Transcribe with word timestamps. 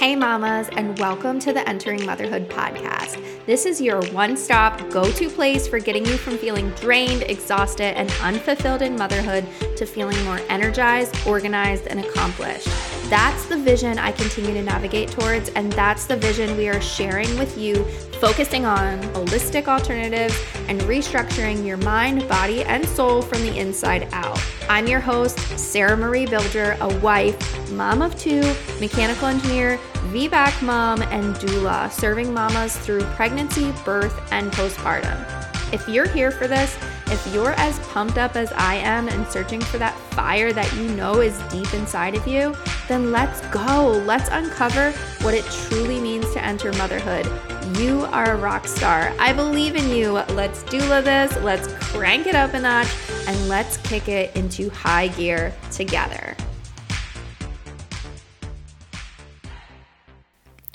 Hey, 0.00 0.16
mamas, 0.16 0.66
and 0.78 0.98
welcome 0.98 1.38
to 1.40 1.52
the 1.52 1.68
Entering 1.68 2.06
Motherhood 2.06 2.48
podcast. 2.48 3.22
This 3.44 3.66
is 3.66 3.82
your 3.82 4.00
one 4.12 4.34
stop, 4.34 4.88
go 4.88 5.12
to 5.12 5.28
place 5.28 5.68
for 5.68 5.78
getting 5.78 6.06
you 6.06 6.16
from 6.16 6.38
feeling 6.38 6.70
drained, 6.70 7.24
exhausted, 7.24 7.98
and 7.98 8.10
unfulfilled 8.22 8.80
in 8.80 8.96
motherhood 8.96 9.46
to 9.76 9.84
feeling 9.84 10.18
more 10.24 10.40
energized, 10.48 11.14
organized, 11.26 11.86
and 11.86 12.00
accomplished. 12.00 12.66
That's 13.10 13.44
the 13.46 13.58
vision 13.58 13.98
I 13.98 14.12
continue 14.12 14.54
to 14.54 14.62
navigate 14.62 15.10
towards, 15.10 15.50
and 15.50 15.70
that's 15.74 16.06
the 16.06 16.16
vision 16.16 16.56
we 16.56 16.68
are 16.68 16.80
sharing 16.80 17.38
with 17.38 17.58
you, 17.58 17.84
focusing 18.20 18.64
on 18.64 19.02
holistic 19.12 19.68
alternatives 19.68 20.34
and 20.68 20.80
restructuring 20.82 21.66
your 21.66 21.76
mind, 21.78 22.26
body, 22.26 22.62
and 22.62 22.86
soul 22.88 23.20
from 23.20 23.42
the 23.42 23.58
inside 23.58 24.08
out. 24.12 24.40
I'm 24.70 24.86
your 24.86 25.00
host, 25.00 25.38
Sarah 25.58 25.96
Marie 25.96 26.24
Bilger, 26.24 26.78
a 26.78 26.98
wife, 27.00 27.70
mom 27.72 28.00
of 28.00 28.16
two, 28.16 28.40
mechanical 28.78 29.26
engineer, 29.26 29.78
VBAC 30.08 30.62
mom, 30.62 31.02
and 31.02 31.34
doula, 31.36 31.90
serving 31.90 32.32
mamas 32.32 32.76
through 32.76 33.02
pregnancy, 33.16 33.72
birth, 33.84 34.20
and 34.32 34.50
postpartum. 34.52 35.26
If 35.72 35.88
you're 35.88 36.08
here 36.08 36.32
for 36.32 36.48
this, 36.48 36.76
if 37.06 37.32
you're 37.32 37.52
as 37.52 37.78
pumped 37.80 38.18
up 38.18 38.34
as 38.34 38.52
I 38.52 38.74
am 38.76 39.08
and 39.08 39.26
searching 39.28 39.60
for 39.60 39.78
that 39.78 39.96
fire 40.12 40.52
that 40.52 40.72
you 40.74 40.88
know 40.94 41.20
is 41.20 41.38
deep 41.50 41.72
inside 41.74 42.16
of 42.16 42.26
you, 42.26 42.56
then 42.88 43.12
let's 43.12 43.40
go. 43.48 44.02
Let's 44.04 44.28
uncover 44.32 44.90
what 45.22 45.34
it 45.34 45.44
truly 45.44 46.00
means 46.00 46.32
to 46.32 46.44
enter 46.44 46.72
motherhood. 46.72 47.26
You 47.78 48.04
are 48.06 48.32
a 48.32 48.36
rock 48.36 48.66
star. 48.66 49.14
I 49.20 49.32
believe 49.32 49.76
in 49.76 49.90
you. 49.90 50.12
Let's 50.12 50.64
doula 50.64 51.04
this. 51.04 51.36
Let's 51.42 51.72
crank 51.74 52.26
it 52.26 52.34
up 52.34 52.54
a 52.54 52.60
notch 52.60 52.88
and 53.28 53.48
let's 53.48 53.76
kick 53.78 54.08
it 54.08 54.34
into 54.36 54.70
high 54.70 55.08
gear 55.08 55.54
together. 55.70 56.36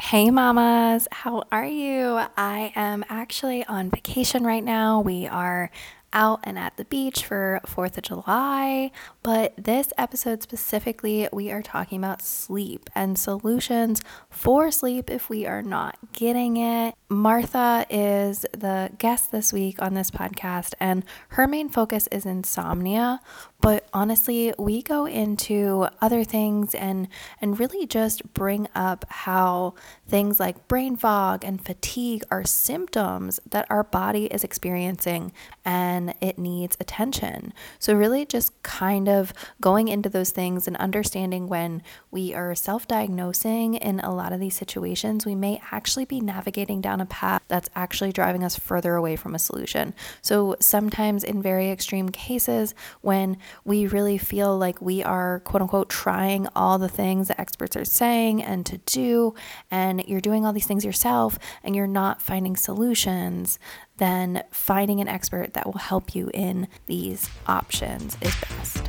Hey, 0.09 0.30
mamas, 0.30 1.08
how 1.11 1.45
are 1.52 1.66
you? 1.66 2.22
I 2.38 2.72
am 2.75 3.03
actually 3.09 3.66
on 3.66 3.89
vacation 3.89 4.44
right 4.44 4.64
now. 4.64 5.00
We 5.00 5.25
are 5.25 5.72
out 6.16 6.39
and 6.44 6.58
at 6.58 6.77
the 6.77 6.85
beach 6.85 7.25
for 7.25 7.61
4th 7.67 7.97
of 7.97 8.03
July. 8.03 8.89
But 9.21 9.53
this 9.58 9.94
episode 9.97 10.41
specifically, 10.41 11.27
we 11.31 11.52
are 11.52 11.61
talking 11.61 11.99
about 11.99 12.21
sleep 12.23 12.89
and 12.95 13.19
solutions 13.19 14.02
for 14.30 14.71
sleep 14.71 15.11
if 15.11 15.30
we 15.30 15.45
are 15.45 15.61
not 15.61 15.97
getting 16.13 16.58
it. 16.58 16.95
Martha 17.09 17.86
is 17.89 18.45
the 18.53 18.89
guest 18.97 19.31
this 19.31 19.53
week 19.53 19.81
on 19.81 19.93
this 19.93 20.09
podcast, 20.09 20.73
and 20.80 21.03
her 21.30 21.45
main 21.47 21.69
focus 21.69 22.08
is 22.11 22.25
insomnia. 22.25 23.19
But 23.61 23.88
honestly, 23.93 24.53
we 24.58 24.81
go 24.81 25.05
into 25.05 25.88
other 26.02 26.23
things 26.23 26.75
and 26.75 27.08
and 27.41 27.59
really 27.59 27.86
just 27.86 28.33
bring 28.33 28.67
up 28.75 29.05
how 29.09 29.73
things 30.08 30.39
like 30.39 30.67
brain 30.67 30.95
fog 30.95 31.43
and 31.43 31.63
fatigue 31.63 32.23
are 32.30 32.45
symptoms 32.45 33.39
that 33.49 33.66
our 33.69 33.83
body 33.83 34.25
is 34.25 34.43
experiencing 34.43 35.31
and 35.66 36.13
it 36.21 36.38
needs 36.38 36.77
attention. 36.80 37.53
So 37.80 37.95
really 37.95 38.25
just 38.25 38.61
kind 38.61 39.09
of 39.09 39.33
going 39.59 39.88
into 39.88 40.09
those 40.09 40.30
things 40.30 40.67
and 40.67 40.77
understanding 40.77 41.47
when 41.47 41.81
we 42.11 42.33
are 42.33 42.53
self-diagnosing 42.53 43.73
in 43.75 43.99
a 44.02 44.13
lot 44.13 44.31
of 44.31 44.39
these 44.39 44.55
situations, 44.55 45.25
we 45.25 45.36
may 45.36 45.59
actually 45.71 46.05
be 46.05 46.21
navigating 46.21 46.81
down 46.81 47.02
a 47.02 47.05
path 47.08 47.41
that's 47.47 47.69
actually 47.75 48.11
driving 48.11 48.43
us 48.43 48.58
further 48.58 48.95
away 48.95 49.16
from 49.16 49.33
a 49.33 49.39
solution. 49.39 49.93
So 50.21 50.55
sometimes 50.59 51.23
in 51.23 51.41
very 51.41 51.71
extreme 51.71 52.09
cases 52.09 52.75
when 53.02 53.38
we 53.63 53.88
really 53.88 54.19
feel 54.19 54.58
like 54.58 54.81
we 54.81 55.03
are, 55.03 55.39
quote 55.41 55.63
unquote, 55.63 55.89
trying 55.89 56.47
all 56.55 56.77
the 56.77 56.88
things 56.88 57.27
that 57.27 57.39
experts 57.39 57.75
are 57.75 57.86
saying 57.86 58.43
and 58.43 58.66
to 58.67 58.77
do, 58.77 59.33
and 59.71 60.03
you're 60.08 60.21
doing 60.21 60.45
all 60.45 60.53
these 60.53 60.67
things 60.67 60.86
yourself 60.86 61.39
and 61.63 61.75
you're 61.75 61.88
not 61.88 62.21
finding 62.21 62.55
solutions, 62.55 63.58
then 63.98 64.44
finding 64.52 65.00
an 65.00 65.08
expert 65.08 65.54
that 65.54 65.66
will 65.66 65.80
help 65.80 66.16
you 66.16 66.30
in 66.33 66.67
these 66.86 67.30
options 67.48 68.17
is 68.22 68.36
best. 68.36 68.86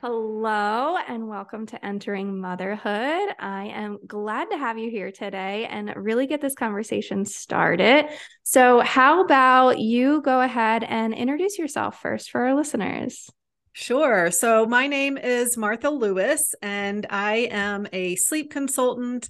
Hello, 0.00 0.96
and 1.08 1.28
welcome 1.28 1.66
to 1.66 1.84
Entering 1.84 2.40
Motherhood. 2.40 3.34
I 3.40 3.72
am 3.74 3.98
glad 4.06 4.48
to 4.52 4.56
have 4.56 4.78
you 4.78 4.90
here 4.90 5.10
today 5.10 5.66
and 5.66 5.92
really 5.96 6.28
get 6.28 6.40
this 6.40 6.54
conversation 6.54 7.24
started. 7.24 8.06
So, 8.44 8.78
how 8.78 9.24
about 9.24 9.80
you 9.80 10.22
go 10.22 10.40
ahead 10.40 10.84
and 10.84 11.12
introduce 11.12 11.58
yourself 11.58 12.00
first 12.00 12.30
for 12.30 12.42
our 12.42 12.54
listeners? 12.54 13.28
Sure. 13.72 14.30
So, 14.30 14.66
my 14.66 14.86
name 14.86 15.18
is 15.18 15.56
Martha 15.56 15.90
Lewis, 15.90 16.54
and 16.62 17.04
I 17.10 17.48
am 17.50 17.88
a 17.92 18.14
sleep 18.16 18.52
consultant 18.52 19.28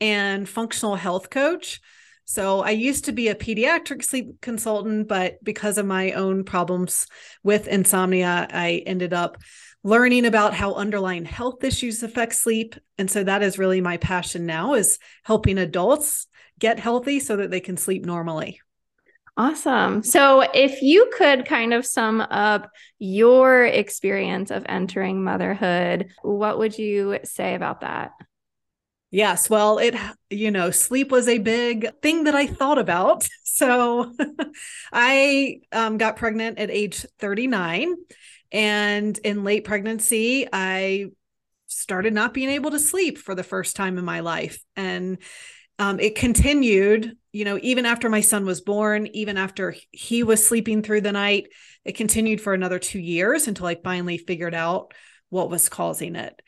and 0.00 0.48
functional 0.48 0.96
health 0.96 1.30
coach. 1.30 1.80
So 2.24 2.60
I 2.60 2.70
used 2.70 3.06
to 3.06 3.12
be 3.12 3.28
a 3.28 3.34
pediatric 3.34 4.04
sleep 4.04 4.40
consultant, 4.40 5.08
but 5.08 5.42
because 5.42 5.78
of 5.78 5.86
my 5.86 6.12
own 6.12 6.44
problems 6.44 7.06
with 7.42 7.66
insomnia, 7.66 8.46
I 8.50 8.84
ended 8.86 9.12
up 9.12 9.38
learning 9.82 10.26
about 10.26 10.54
how 10.54 10.74
underlying 10.74 11.24
health 11.24 11.64
issues 11.64 12.02
affect 12.02 12.34
sleep 12.34 12.74
and 12.98 13.10
so 13.10 13.24
that 13.24 13.42
is 13.42 13.58
really 13.58 13.80
my 13.80 13.96
passion 13.96 14.44
now 14.44 14.74
is 14.74 14.98
helping 15.24 15.56
adults 15.56 16.26
get 16.58 16.78
healthy 16.78 17.18
so 17.18 17.36
that 17.36 17.50
they 17.50 17.60
can 17.60 17.76
sleep 17.76 18.04
normally 18.04 18.60
Awesome. 19.36 20.02
So, 20.02 20.40
if 20.52 20.82
you 20.82 21.10
could 21.16 21.46
kind 21.46 21.72
of 21.72 21.86
sum 21.86 22.20
up 22.20 22.70
your 22.98 23.64
experience 23.64 24.50
of 24.50 24.66
entering 24.68 25.24
motherhood, 25.24 26.10
what 26.22 26.58
would 26.58 26.76
you 26.76 27.20
say 27.24 27.54
about 27.54 27.80
that? 27.80 28.10
Yes, 29.10 29.50
well, 29.50 29.78
it, 29.78 29.94
you 30.28 30.50
know, 30.52 30.70
sleep 30.70 31.10
was 31.10 31.26
a 31.26 31.38
big 31.38 31.88
thing 32.00 32.24
that 32.24 32.34
I 32.34 32.46
thought 32.46 32.78
about. 32.78 33.26
So, 33.52 34.14
I 34.92 35.60
um, 35.70 35.98
got 35.98 36.16
pregnant 36.16 36.58
at 36.58 36.70
age 36.70 37.04
39 37.18 37.94
and 38.50 39.18
in 39.18 39.44
late 39.44 39.64
pregnancy, 39.64 40.48
I 40.50 41.08
started 41.66 42.14
not 42.14 42.34
being 42.34 42.50
able 42.50 42.70
to 42.72 42.78
sleep 42.78 43.18
for 43.18 43.34
the 43.34 43.44
first 43.44 43.76
time 43.76 43.98
in 43.98 44.04
my 44.04 44.20
life. 44.20 44.62
And 44.76 45.18
um, 45.78 46.00
it 46.00 46.14
continued, 46.16 47.16
you 47.32 47.44
know, 47.44 47.58
even 47.62 47.86
after 47.86 48.08
my 48.08 48.20
son 48.20 48.46
was 48.46 48.60
born, 48.60 49.08
even 49.08 49.36
after 49.38 49.74
he 49.90 50.22
was 50.22 50.46
sleeping 50.46 50.82
through 50.82 51.02
the 51.02 51.12
night, 51.12 51.48
it 51.84 51.96
continued 51.96 52.40
for 52.40 52.54
another 52.54 52.78
two 52.78 53.00
years 53.00 53.48
until 53.48 53.66
I 53.66 53.76
finally 53.76 54.18
figured 54.18 54.54
out 54.54 54.94
what 55.30 55.50
was 55.50 55.68
causing 55.68 56.16
it. 56.16 56.40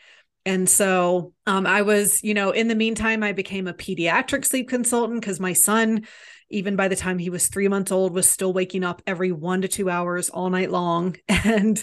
And 0.45 0.69
so 0.69 1.33
um, 1.47 1.67
I 1.67 1.83
was, 1.83 2.23
you 2.25 2.35
know, 2.35 2.51
in 2.51 2.69
the 2.69 2.75
meantime, 2.75 3.23
I 3.23 3.33
became 3.33 3.69
a 3.69 3.75
pediatric 3.75 4.45
sleep 4.45 4.69
consultant 4.69 5.21
because 5.21 5.39
my 5.39 5.53
son 5.53 6.07
even 6.53 6.77
by 6.77 6.87
the 6.87 6.97
time 6.97 7.19
he 7.19 7.31
was 7.31 7.49
three 7.49 7.67
months 7.67 7.91
old, 7.91 8.13
was 8.13 8.29
still 8.29 8.53
waking 8.53 8.85
up 8.85 9.03
every 9.07 9.33
one 9.33 9.63
to 9.63 9.69
two 9.69 9.91
hours 9.91 10.29
all 10.29 10.51
night 10.51 10.71
long. 10.71 11.17
And 11.45 11.83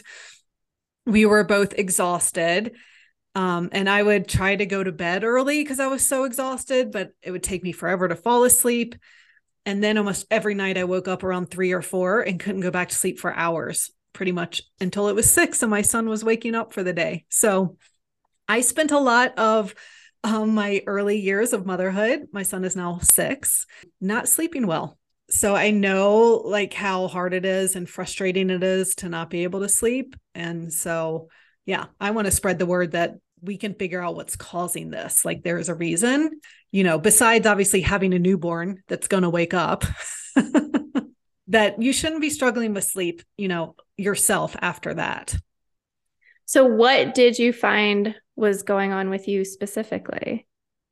we 1.06 1.26
were 1.26 1.44
both 1.44 1.74
exhausted. 1.74 2.76
Um, 3.36 3.70
and 3.72 3.90
I 3.90 4.02
would 4.02 4.28
try 4.28 4.56
to 4.56 4.66
go 4.66 4.84
to 4.84 4.92
bed 4.92 5.24
early 5.24 5.64
because 5.64 5.80
I 5.80 5.88
was 5.88 6.06
so 6.06 6.24
exhausted, 6.24 6.92
but 6.92 7.12
it 7.22 7.32
would 7.32 7.44
take 7.44 7.64
me 7.64 7.72
forever 7.72 8.08
to 8.08 8.16
fall 8.16 8.44
asleep. 8.44 8.96
And 9.66 9.84
then 9.84 9.98
almost 9.98 10.28
every 10.30 10.54
night 10.54 10.78
I 10.78 10.84
woke 10.84 11.08
up 11.08 11.24
around 11.24 11.48
three 11.48 11.72
or 11.72 11.82
four 11.82 12.22
and 12.22 12.40
couldn't 12.40 12.62
go 12.62 12.72
back 12.72 12.90
to 12.90 12.96
sleep 12.96 13.20
for 13.20 13.34
hours, 13.34 13.92
pretty 14.14 14.32
much 14.32 14.62
until 14.80 15.08
it 15.10 15.16
was 15.16 15.30
six 15.30 15.62
and 15.64 15.72
my 15.72 15.82
son 15.82 16.08
was 16.08 16.24
waking 16.24 16.56
up 16.56 16.74
for 16.74 16.84
the 16.84 16.94
day. 16.94 17.26
So 17.30 17.78
I 18.50 18.62
spent 18.62 18.90
a 18.90 19.00
lot 19.00 19.38
of 19.38 19.76
um, 20.24 20.56
my 20.56 20.82
early 20.88 21.20
years 21.20 21.54
of 21.54 21.68
motherhood, 21.68 22.28
my 22.34 22.42
son 22.42 22.66
is 22.66 22.76
now 22.76 23.00
six, 23.02 23.68
not 24.02 24.28
sleeping 24.28 24.66
well. 24.66 24.98
So 25.30 25.56
I 25.56 25.70
know 25.70 26.42
like 26.44 26.74
how 26.74 27.08
hard 27.08 27.36
it 27.36 27.46
is 27.46 27.76
and 27.76 27.88
frustrating 27.88 28.50
it 28.50 28.64
is 28.64 28.96
to 28.96 29.10
not 29.10 29.30
be 29.30 29.44
able 29.44 29.60
to 29.60 29.70
sleep. 29.70 30.16
And 30.34 30.74
so, 30.74 31.30
yeah, 31.68 31.86
I 32.02 32.10
want 32.10 32.26
to 32.26 32.32
spread 32.32 32.58
the 32.58 32.66
word 32.66 32.94
that 32.94 33.18
we 33.40 33.56
can 33.58 33.76
figure 33.76 34.02
out 34.02 34.16
what's 34.16 34.36
causing 34.36 34.90
this. 34.90 35.24
Like 35.24 35.44
there 35.44 35.60
is 35.60 35.70
a 35.70 35.76
reason, 35.76 36.42
you 36.72 36.84
know, 36.84 36.98
besides 36.98 37.46
obviously 37.46 37.82
having 37.82 38.16
a 38.16 38.20
newborn 38.20 38.82
that's 38.88 39.08
going 39.08 39.24
to 39.24 39.30
wake 39.30 39.54
up, 39.54 39.86
that 41.48 41.80
you 41.80 41.94
shouldn't 41.94 42.22
be 42.22 42.32
struggling 42.32 42.74
with 42.74 42.84
sleep, 42.84 43.22
you 43.38 43.48
know, 43.48 43.76
yourself 43.96 44.56
after 44.60 44.96
that. 44.96 45.36
So, 46.50 46.66
what 46.66 47.14
did 47.14 47.38
you 47.38 47.54
find 47.54 48.16
was 48.40 48.64
going 48.64 48.92
on 48.92 49.10
with 49.10 49.28
you 49.28 49.46
specifically? 49.46 50.48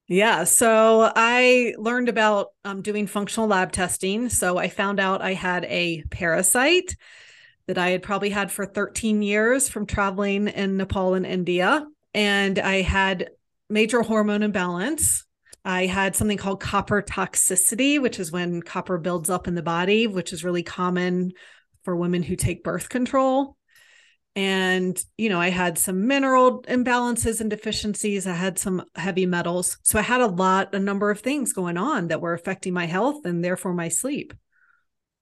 Yeah, 0.07 0.45
so 0.45 1.11
I 1.15 1.73
learned 1.77 2.07
about 2.07 2.49
um, 2.63 2.81
doing 2.81 3.07
functional 3.07 3.49
lab 3.49 3.71
testing. 3.71 4.29
So 4.29 4.57
I 4.57 4.69
found 4.69 4.99
out 4.99 5.21
I 5.21 5.33
had 5.33 5.65
a 5.65 6.03
parasite 6.09 6.95
that 7.67 7.77
I 7.77 7.89
had 7.89 8.03
probably 8.03 8.29
had 8.29 8.51
for 8.51 8.65
13 8.65 9.21
years 9.21 9.67
from 9.67 9.85
traveling 9.85 10.47
in 10.47 10.77
Nepal 10.77 11.13
and 11.13 11.25
India. 11.25 11.85
And 12.13 12.57
I 12.57 12.81
had 12.81 13.31
major 13.69 14.01
hormone 14.01 14.43
imbalance. 14.43 15.25
I 15.65 15.87
had 15.87 16.15
something 16.15 16.37
called 16.37 16.61
copper 16.61 17.01
toxicity, 17.01 18.01
which 18.01 18.19
is 18.19 18.31
when 18.31 18.61
copper 18.61 18.97
builds 18.97 19.29
up 19.29 19.49
in 19.49 19.55
the 19.55 19.61
body, 19.61 20.07
which 20.07 20.31
is 20.31 20.45
really 20.45 20.63
common 20.63 21.33
for 21.83 21.93
women 21.97 22.23
who 22.23 22.37
take 22.37 22.63
birth 22.63 22.87
control. 22.87 23.56
And 24.77 25.03
you 25.17 25.27
know 25.29 25.41
i 25.41 25.49
had 25.49 25.77
some 25.77 26.07
mineral 26.07 26.63
imbalances 26.63 27.41
and 27.41 27.49
deficiencies. 27.49 28.25
I 28.27 28.33
had 28.33 28.57
some 28.57 28.85
heavy 28.95 29.25
metals. 29.25 29.77
So 29.83 29.99
i 29.99 30.03
had 30.03 30.21
a 30.21 30.27
lot 30.27 30.73
a 30.73 30.79
number 30.79 31.11
of 31.11 31.19
things 31.19 31.51
going 31.51 31.77
on 31.77 32.07
that 32.07 32.21
were 32.21 32.33
affecting 32.33 32.73
my 32.73 32.85
health 32.85 33.25
and 33.25 33.43
therefore 33.43 33.73
my 33.73 33.89
sleep. 33.89 34.33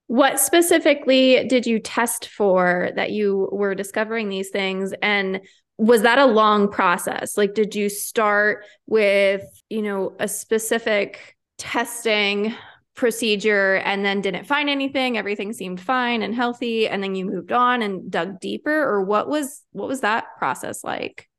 What 0.07 0.39
specifically 0.39 1.47
did 1.47 1.65
you 1.65 1.79
test 1.79 2.27
for 2.27 2.91
that 2.95 3.11
you 3.11 3.49
were 3.51 3.73
discovering 3.73 4.29
these 4.29 4.49
things? 4.49 4.93
And 5.01 5.41
was 5.79 6.03
that 6.03 6.19
a 6.19 6.25
long 6.25 6.69
process? 6.69 7.37
Like 7.37 7.55
did 7.55 7.73
you 7.73 7.89
start 7.89 8.65
with 8.85 9.43
you 9.69 9.81
know 9.81 10.15
a 10.19 10.27
specific 10.27 11.35
testing 11.57 12.53
procedure 12.95 13.75
and 13.75 14.05
then 14.05 14.21
didn't 14.21 14.45
find 14.45 14.69
anything. 14.69 15.17
Everything 15.17 15.51
seemed 15.53 15.81
fine 15.81 16.21
and 16.21 16.33
healthy. 16.33 16.87
And 16.87 17.03
then 17.03 17.13
you 17.13 17.25
moved 17.25 17.51
on 17.51 17.81
and 17.81 18.09
dug 18.09 18.39
deeper 18.39 18.71
or 18.71 19.03
what 19.03 19.27
was 19.27 19.61
what 19.71 19.87
was 19.87 20.01
that 20.01 20.25
process 20.37 20.83
like? 20.83 21.29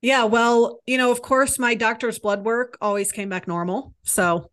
Yeah 0.00 0.24
well 0.24 0.80
you 0.86 0.96
know 0.96 1.10
of 1.10 1.20
course 1.20 1.58
my 1.58 1.74
doctor's 1.74 2.18
blood 2.18 2.44
work 2.44 2.78
always 2.80 3.12
came 3.12 3.28
back 3.28 3.46
normal. 3.46 3.94
So 4.04 4.50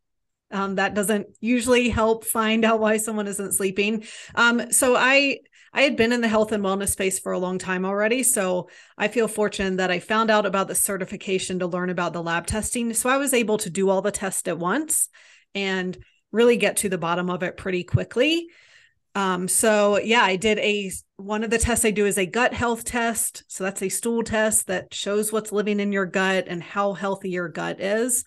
um, 0.51 0.75
that 0.75 0.93
doesn't 0.93 1.27
usually 1.41 1.89
help 1.89 2.25
find 2.25 2.63
out 2.63 2.79
why 2.79 2.97
someone 2.97 3.27
isn't 3.27 3.53
sleeping. 3.53 4.03
Um, 4.35 4.71
so 4.71 4.95
i 4.95 5.39
i 5.73 5.81
had 5.81 5.95
been 5.95 6.13
in 6.13 6.21
the 6.21 6.27
health 6.27 6.53
and 6.53 6.63
wellness 6.63 6.89
space 6.89 7.19
for 7.19 7.31
a 7.31 7.39
long 7.39 7.57
time 7.57 7.85
already. 7.85 8.23
So 8.23 8.69
i 8.97 9.07
feel 9.07 9.29
fortunate 9.29 9.77
that 9.77 9.91
i 9.91 9.99
found 9.99 10.29
out 10.29 10.45
about 10.45 10.67
the 10.67 10.75
certification 10.75 11.59
to 11.59 11.67
learn 11.67 11.89
about 11.89 12.11
the 12.11 12.23
lab 12.23 12.47
testing. 12.47 12.93
So 12.93 13.09
i 13.09 13.15
was 13.15 13.33
able 13.33 13.57
to 13.59 13.69
do 13.69 13.89
all 13.89 14.01
the 14.01 14.11
tests 14.11 14.45
at 14.49 14.59
once. 14.59 15.07
And 15.55 15.97
really 16.31 16.57
get 16.57 16.77
to 16.77 16.89
the 16.89 16.97
bottom 16.97 17.29
of 17.29 17.43
it 17.43 17.57
pretty 17.57 17.83
quickly. 17.83 18.47
Um, 19.15 19.47
so 19.47 19.97
yeah, 19.97 20.21
I 20.21 20.35
did 20.35 20.59
a 20.59 20.91
one 21.15 21.43
of 21.43 21.49
the 21.49 21.57
tests 21.57 21.85
I 21.85 21.91
do 21.91 22.05
is 22.05 22.19
a 22.19 22.25
gut 22.27 22.53
health 22.53 22.83
test. 22.83 23.43
So 23.47 23.63
that's 23.63 23.81
a 23.81 23.89
stool 23.89 24.23
test 24.23 24.67
that 24.67 24.93
shows 24.93 25.31
what's 25.31 25.51
living 25.51 25.79
in 25.79 25.91
your 25.91 26.05
gut 26.05 26.45
and 26.47 26.61
how 26.61 26.93
healthy 26.93 27.31
your 27.31 27.49
gut 27.49 27.79
is. 27.79 28.23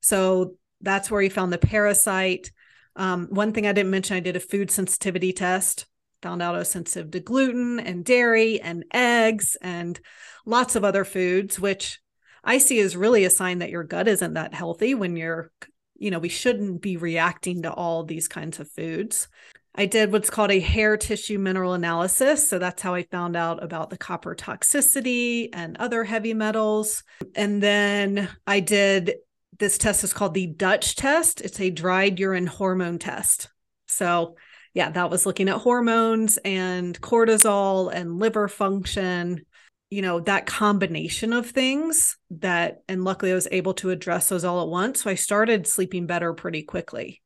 So 0.00 0.56
that's 0.82 1.10
where 1.10 1.20
we 1.20 1.30
found 1.30 1.52
the 1.52 1.58
parasite. 1.58 2.52
Um, 2.96 3.28
one 3.30 3.52
thing 3.52 3.66
I 3.66 3.72
didn't 3.72 3.90
mention, 3.90 4.16
I 4.16 4.20
did 4.20 4.36
a 4.36 4.40
food 4.40 4.70
sensitivity 4.70 5.32
test. 5.32 5.86
Found 6.22 6.42
out 6.42 6.54
I 6.54 6.58
was 6.58 6.70
sensitive 6.70 7.10
to 7.12 7.20
gluten 7.20 7.80
and 7.80 8.04
dairy 8.04 8.60
and 8.60 8.84
eggs 8.92 9.56
and 9.62 9.98
lots 10.44 10.76
of 10.76 10.84
other 10.84 11.04
foods, 11.04 11.58
which 11.58 12.00
I 12.44 12.58
see 12.58 12.78
as 12.80 12.96
really 12.96 13.24
a 13.24 13.30
sign 13.30 13.58
that 13.58 13.70
your 13.70 13.84
gut 13.84 14.08
isn't 14.08 14.34
that 14.34 14.54
healthy 14.54 14.94
when 14.94 15.16
you're 15.16 15.50
you 15.98 16.10
know, 16.10 16.18
we 16.18 16.28
shouldn't 16.28 16.82
be 16.82 16.96
reacting 16.96 17.62
to 17.62 17.72
all 17.72 18.04
these 18.04 18.28
kinds 18.28 18.60
of 18.60 18.70
foods. 18.70 19.28
I 19.74 19.86
did 19.86 20.10
what's 20.10 20.30
called 20.30 20.50
a 20.50 20.60
hair 20.60 20.96
tissue 20.96 21.38
mineral 21.38 21.74
analysis. 21.74 22.48
So 22.48 22.58
that's 22.58 22.80
how 22.80 22.94
I 22.94 23.02
found 23.02 23.36
out 23.36 23.62
about 23.62 23.90
the 23.90 23.98
copper 23.98 24.34
toxicity 24.34 25.50
and 25.52 25.76
other 25.76 26.02
heavy 26.02 26.32
metals. 26.32 27.02
And 27.34 27.62
then 27.62 28.28
I 28.46 28.60
did 28.60 29.16
this 29.58 29.78
test 29.78 30.04
is 30.04 30.12
called 30.12 30.34
the 30.34 30.46
Dutch 30.46 30.96
test. 30.96 31.40
It's 31.40 31.60
a 31.60 31.70
dried 31.70 32.18
urine 32.18 32.46
hormone 32.46 32.98
test. 32.98 33.48
So, 33.86 34.36
yeah, 34.74 34.90
that 34.90 35.10
was 35.10 35.24
looking 35.24 35.48
at 35.48 35.56
hormones 35.56 36.38
and 36.38 37.00
cortisol 37.00 37.90
and 37.92 38.18
liver 38.18 38.48
function 38.48 39.45
you 39.90 40.02
know 40.02 40.20
that 40.20 40.46
combination 40.46 41.32
of 41.32 41.50
things 41.50 42.16
that 42.30 42.82
and 42.88 43.04
luckily 43.04 43.30
i 43.32 43.34
was 43.34 43.48
able 43.52 43.74
to 43.74 43.90
address 43.90 44.28
those 44.28 44.44
all 44.44 44.62
at 44.62 44.68
once 44.68 45.02
so 45.02 45.10
i 45.10 45.14
started 45.14 45.66
sleeping 45.66 46.06
better 46.06 46.32
pretty 46.34 46.62
quickly 46.62 47.22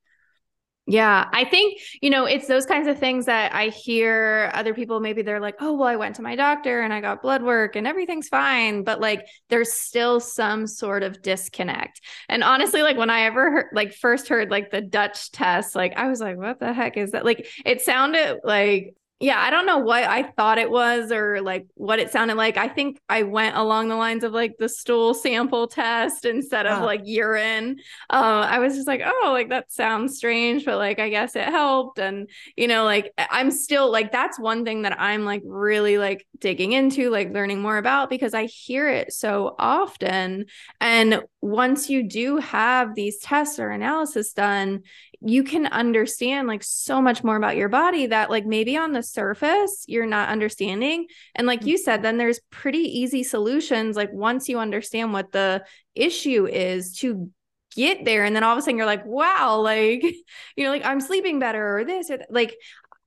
yeah, 0.87 1.29
I 1.33 1.45
think, 1.45 1.79
you 2.03 2.11
know, 2.11 2.25
it's 2.25 2.49
those 2.49 2.67
kinds 2.67 2.89
of 2.89 2.99
things 2.99 3.27
that 3.27 3.55
I 3.55 3.69
hear 3.69 4.51
other 4.55 4.75
people 4.75 4.99
maybe 4.99 5.23
they're 5.23 5.39
like, 5.39 5.55
"Oh, 5.61 5.75
well, 5.75 5.87
I 5.89 5.95
went 5.95 6.17
to 6.17 6.23
my 6.23 6.35
doctor 6.35 6.81
and 6.81 6.93
I 6.93 7.01
got 7.01 7.23
blood 7.23 7.45
work 7.45 7.77
and 7.77 7.87
everything's 7.87 8.27
fine," 8.29 8.83
but 8.83 9.01
like 9.01 9.25
there's 9.51 9.73
still 9.73 10.19
some 10.19 10.67
sort 10.67 11.05
of 11.05 11.23
disconnect. 11.23 12.01
And 12.29 12.43
honestly, 12.43 12.83
like 12.83 12.97
when 12.97 13.11
I 13.11 13.23
ever 13.23 13.53
heard 13.53 13.67
like 13.73 13.93
first 13.95 14.29
heard 14.29 14.51
like 14.51 14.71
the 14.73 14.81
Dutch 14.81 15.31
test, 15.31 15.77
like 15.77 15.93
I 15.97 16.09
was 16.09 16.21
like, 16.21 16.37
"What 16.39 16.59
the 16.59 16.73
heck 16.73 16.97
is 16.97 17.12
that?" 17.12 17.25
Like 17.25 17.47
it 17.65 17.83
sounded 17.83 18.41
like 18.43 18.95
yeah, 19.22 19.38
I 19.38 19.50
don't 19.50 19.67
know 19.67 19.76
what 19.76 20.02
I 20.05 20.22
thought 20.22 20.56
it 20.56 20.70
was 20.70 21.12
or 21.12 21.43
like 21.43 21.67
what 21.75 21.99
it 21.99 22.11
sounded 22.11 22.38
like. 22.38 22.56
I 22.56 22.69
think 22.69 22.99
I 23.06 23.22
went 23.22 23.55
along 23.55 23.88
the 23.88 23.96
lines 23.96 24.25
of 24.25 24.32
like 24.32 24.55
the 24.58 24.69
stool 24.69 25.12
sample 25.12 25.67
test 25.67 26.25
instead 26.25 26.64
of 26.64 26.82
like 26.82 27.02
urine. 27.05 27.81
Uh, 28.08 28.46
I 28.49 28.61
was 28.61 28.75
just 28.75 28.87
like, 28.87 29.02
oh, 29.05 29.31
like 29.34 29.50
that 29.50 29.70
sounds 29.70 30.17
strange, 30.17 30.64
but 30.64 30.78
like 30.78 30.99
I 30.99 31.11
guess 31.11 31.37
it 31.37 31.44
helped. 31.44 31.99
And, 31.99 32.31
you 32.56 32.67
know, 32.67 32.84
like 32.84 33.12
I'm 33.19 33.50
still 33.50 33.93
like, 33.93 34.11
that's 34.11 34.38
one 34.38 34.64
thing 34.64 34.82
that 34.82 34.99
I'm 34.99 35.26
like 35.26 35.43
really 35.44 35.99
like 35.99 36.26
digging 36.38 36.73
into, 36.73 37.11
like 37.11 37.31
learning 37.31 37.61
more 37.61 37.76
about 37.76 38.08
because 38.08 38.32
I 38.32 38.46
hear 38.46 38.88
it 38.88 39.12
so 39.12 39.55
often. 39.58 40.46
And 40.81 41.25
once 41.43 41.90
you 41.90 42.08
do 42.08 42.38
have 42.38 42.94
these 42.94 43.19
tests 43.19 43.58
or 43.58 43.69
analysis 43.69 44.32
done, 44.32 44.84
you 45.22 45.44
can 45.44 45.67
understand 45.67 46.49
like 46.49 46.62
so 46.62 47.00
much 47.02 47.22
more 47.22 47.37
about 47.37 47.56
your 47.56 47.69
body 47.69 48.06
that 48.06 48.31
like 48.31 48.46
maybe 48.46 48.76
on 48.76 48.93
the 48.93 49.02
surface 49.02 49.84
you're 49.87 50.06
not 50.06 50.31
understanding 50.31 51.06
and 51.34 51.46
like 51.46 51.67
you 51.67 51.76
said 51.76 52.02
then 52.02 52.17
there's 52.17 52.40
pretty 52.50 52.78
easy 52.78 53.22
solutions 53.22 53.96
like 53.96 54.12
once 54.12 54.49
you 54.49 54.58
understand 54.58 55.12
what 55.12 55.31
the 55.32 55.62
issue 55.94 56.46
is 56.46 56.96
to 56.96 57.31
get 57.76 58.05
there 58.05 58.25
and 58.25 58.34
then 58.34 58.43
all 58.43 58.52
of 58.52 58.58
a 58.58 58.62
sudden 58.62 58.78
you're 58.78 58.87
like 58.87 59.05
wow 59.05 59.61
like 59.61 60.02
you 60.56 60.64
know 60.64 60.70
like 60.70 60.84
I'm 60.84 61.00
sleeping 61.00 61.38
better 61.38 61.78
or 61.78 61.84
this 61.84 62.11
or 62.11 62.19
that. 62.19 62.32
like 62.32 62.56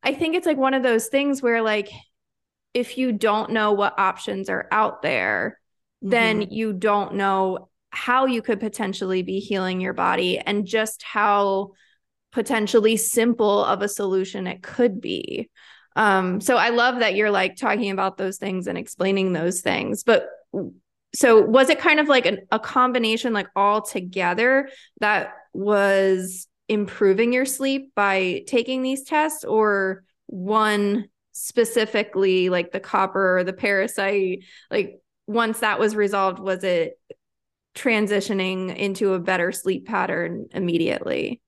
I 0.03 0.13
think 0.13 0.35
it's 0.35 0.45
like 0.45 0.57
one 0.57 0.73
of 0.73 0.83
those 0.83 1.07
things 1.07 1.41
where 1.41 1.61
like 1.61 1.89
if 2.73 2.97
you 2.97 3.11
don't 3.11 3.51
know 3.51 3.73
what 3.73 3.99
options 3.99 4.49
are 4.49 4.67
out 4.71 5.01
there 5.01 5.59
mm-hmm. 6.03 6.11
then 6.11 6.41
you 6.51 6.73
don't 6.73 7.15
know 7.15 7.69
how 7.89 8.25
you 8.25 8.41
could 8.41 8.59
potentially 8.59 9.21
be 9.21 9.39
healing 9.39 9.81
your 9.81 9.93
body 9.93 10.39
and 10.39 10.65
just 10.65 11.03
how 11.03 11.71
potentially 12.33 12.97
simple 12.97 13.63
of 13.63 13.81
a 13.81 13.87
solution 13.87 14.47
it 14.47 14.61
could 14.61 14.99
be. 14.99 15.49
Um, 15.95 16.41
so 16.41 16.57
I 16.57 16.69
love 16.69 16.99
that 16.99 17.15
you're 17.15 17.31
like 17.31 17.55
talking 17.55 17.91
about 17.91 18.17
those 18.17 18.37
things 18.37 18.65
and 18.65 18.77
explaining 18.77 19.31
those 19.31 19.61
things. 19.61 20.03
But 20.03 20.27
so 21.13 21.39
was 21.39 21.69
it 21.69 21.79
kind 21.79 21.99
of 21.99 22.07
like 22.07 22.25
an, 22.25 22.39
a 22.51 22.59
combination, 22.59 23.31
like 23.31 23.47
all 23.55 23.83
together, 23.83 24.69
that 24.99 25.33
was 25.53 26.47
improving 26.67 27.31
your 27.31 27.45
sleep 27.45 27.91
by 27.95 28.43
taking 28.47 28.81
these 28.81 29.03
tests, 29.03 29.43
or 29.43 30.03
one 30.25 31.05
specifically, 31.33 32.49
like 32.49 32.71
the 32.71 32.79
copper 32.79 33.37
or 33.37 33.43
the 33.43 33.53
parasite? 33.53 34.39
Like 34.71 34.99
once 35.27 35.59
that 35.59 35.79
was 35.79 35.95
resolved, 35.95 36.39
was 36.39 36.63
it 36.63 36.99
transitioning 37.75 38.75
into 38.75 39.13
a 39.13 39.19
better 39.19 39.51
sleep 39.51 39.85
pattern 39.85 40.47
immediately? 40.51 41.42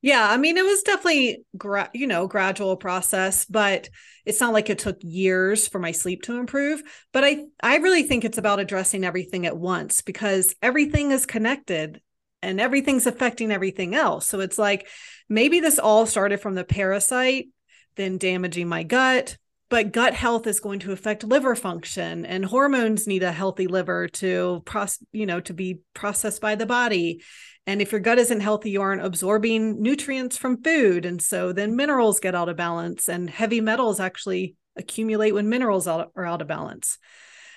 Yeah, 0.00 0.30
I 0.30 0.36
mean, 0.36 0.56
it 0.56 0.64
was 0.64 0.82
definitely, 0.82 1.44
gra- 1.56 1.90
you 1.92 2.06
know, 2.06 2.28
gradual 2.28 2.76
process, 2.76 3.44
but 3.44 3.88
it's 4.24 4.40
not 4.40 4.52
like 4.52 4.70
it 4.70 4.78
took 4.78 4.98
years 5.00 5.66
for 5.66 5.80
my 5.80 5.90
sleep 5.90 6.22
to 6.22 6.38
improve. 6.38 6.82
But 7.12 7.24
I, 7.24 7.46
I 7.60 7.78
really 7.78 8.04
think 8.04 8.24
it's 8.24 8.38
about 8.38 8.60
addressing 8.60 9.04
everything 9.04 9.44
at 9.44 9.56
once 9.56 10.00
because 10.02 10.54
everything 10.62 11.10
is 11.10 11.26
connected 11.26 12.00
and 12.42 12.60
everything's 12.60 13.08
affecting 13.08 13.50
everything 13.50 13.96
else. 13.96 14.28
So 14.28 14.38
it's 14.38 14.58
like 14.58 14.86
maybe 15.28 15.58
this 15.58 15.80
all 15.80 16.06
started 16.06 16.40
from 16.40 16.54
the 16.54 16.64
parasite, 16.64 17.48
then 17.96 18.18
damaging 18.18 18.68
my 18.68 18.84
gut, 18.84 19.36
but 19.70 19.92
gut 19.92 20.14
health 20.14 20.46
is 20.46 20.60
going 20.60 20.80
to 20.80 20.92
affect 20.92 21.24
liver 21.24 21.54
function 21.54 22.24
and 22.24 22.44
hormones 22.44 23.06
need 23.06 23.22
a 23.22 23.32
healthy 23.32 23.66
liver 23.66 24.08
to 24.08 24.62
process, 24.64 25.04
you 25.12 25.26
know, 25.26 25.40
to 25.40 25.52
be 25.52 25.80
processed 25.94 26.40
by 26.40 26.54
the 26.54 26.66
body 26.66 27.22
and 27.68 27.82
if 27.82 27.92
your 27.92 28.00
gut 28.00 28.18
isn't 28.18 28.40
healthy, 28.40 28.70
you 28.70 28.80
aren't 28.80 29.04
absorbing 29.04 29.82
nutrients 29.82 30.38
from 30.38 30.62
food. 30.62 31.04
And 31.04 31.20
so 31.20 31.52
then 31.52 31.76
minerals 31.76 32.18
get 32.18 32.34
out 32.34 32.48
of 32.48 32.56
balance, 32.56 33.10
and 33.10 33.28
heavy 33.28 33.60
metals 33.60 34.00
actually 34.00 34.56
accumulate 34.74 35.32
when 35.32 35.50
minerals 35.50 35.86
are 35.86 36.08
out 36.16 36.40
of 36.40 36.48
balance. 36.48 36.96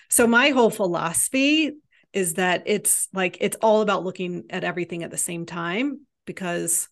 So, 0.10 0.27
my 0.27 0.50
whole 0.50 0.70
philosophy 0.70 1.72
is 2.12 2.34
that 2.34 2.63
it's 2.65 3.08
like 3.13 3.38
it's 3.39 3.56
all 3.62 3.80
about 3.80 4.03
looking 4.03 4.44
at 4.50 4.65
everything 4.65 5.03
at 5.03 5.12
the 5.12 5.18
same 5.18 5.46
time 5.46 6.01
because 6.25 6.89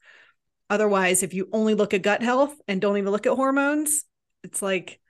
otherwise 0.69 1.21
if 1.21 1.33
you 1.33 1.49
only 1.51 1.73
look 1.75 1.93
at 1.93 2.03
gut 2.03 2.23
health 2.23 2.55
and 2.69 2.79
don't 2.79 2.97
even 2.97 3.11
look 3.11 3.27
at 3.27 3.33
hormones 3.33 4.05
it's 4.45 4.61
like 4.61 5.01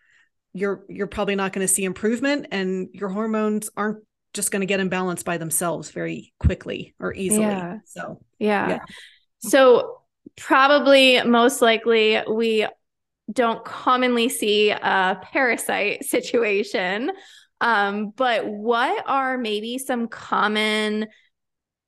you're 0.54 0.84
you're 0.90 1.08
probably 1.08 1.36
not 1.36 1.54
going 1.54 1.66
to 1.66 1.74
see 1.74 1.84
improvement 1.84 2.48
and 2.52 2.90
your 2.94 3.10
hormones 3.10 3.70
aren't 3.78 4.04
just 4.34 4.52
going 4.52 4.62
to 4.62 4.66
get 4.66 4.80
imbalanced 4.80 5.26
by 5.26 5.38
themselves 5.38 5.92
very 5.92 6.34
quickly 6.40 6.94
or 7.00 7.14
easily. 7.14 7.42
Yeah. 7.42 7.78
So, 7.86 8.22
yeah. 8.38 8.70
yeah. 8.70 8.80
So, 9.40 10.02
probably 10.38 11.22
most 11.24 11.62
likely, 11.62 12.22
we 12.30 12.68
don't 13.32 13.64
commonly 13.64 14.30
see 14.30 14.72
a 14.72 15.20
parasite 15.32 16.06
situation. 16.06 17.12
Um, 17.62 18.12
but 18.16 18.48
what 18.48 19.04
are 19.06 19.38
maybe 19.38 19.78
some 19.78 20.08
common, 20.08 21.08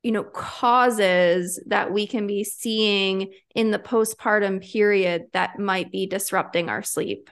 you 0.03 0.11
know, 0.11 0.23
causes 0.23 1.63
that 1.67 1.93
we 1.93 2.07
can 2.07 2.27
be 2.27 2.43
seeing 2.43 3.31
in 3.55 3.71
the 3.71 3.79
postpartum 3.79 4.61
period 4.61 5.27
that 5.33 5.59
might 5.59 5.91
be 5.91 6.07
disrupting 6.07 6.69
our 6.69 6.83
sleep? 6.83 7.29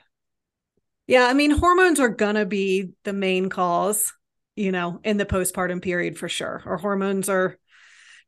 Yeah, 1.10 1.26
I 1.26 1.34
mean, 1.34 1.50
hormones 1.50 1.98
are 1.98 2.14
to 2.14 2.46
be 2.46 2.90
the 3.02 3.12
main 3.12 3.48
cause, 3.48 4.12
you 4.54 4.70
know, 4.70 5.00
in 5.02 5.16
the 5.16 5.26
postpartum 5.26 5.82
period 5.82 6.16
for 6.16 6.28
sure. 6.28 6.62
Our 6.64 6.76
hormones 6.76 7.28
are 7.28 7.58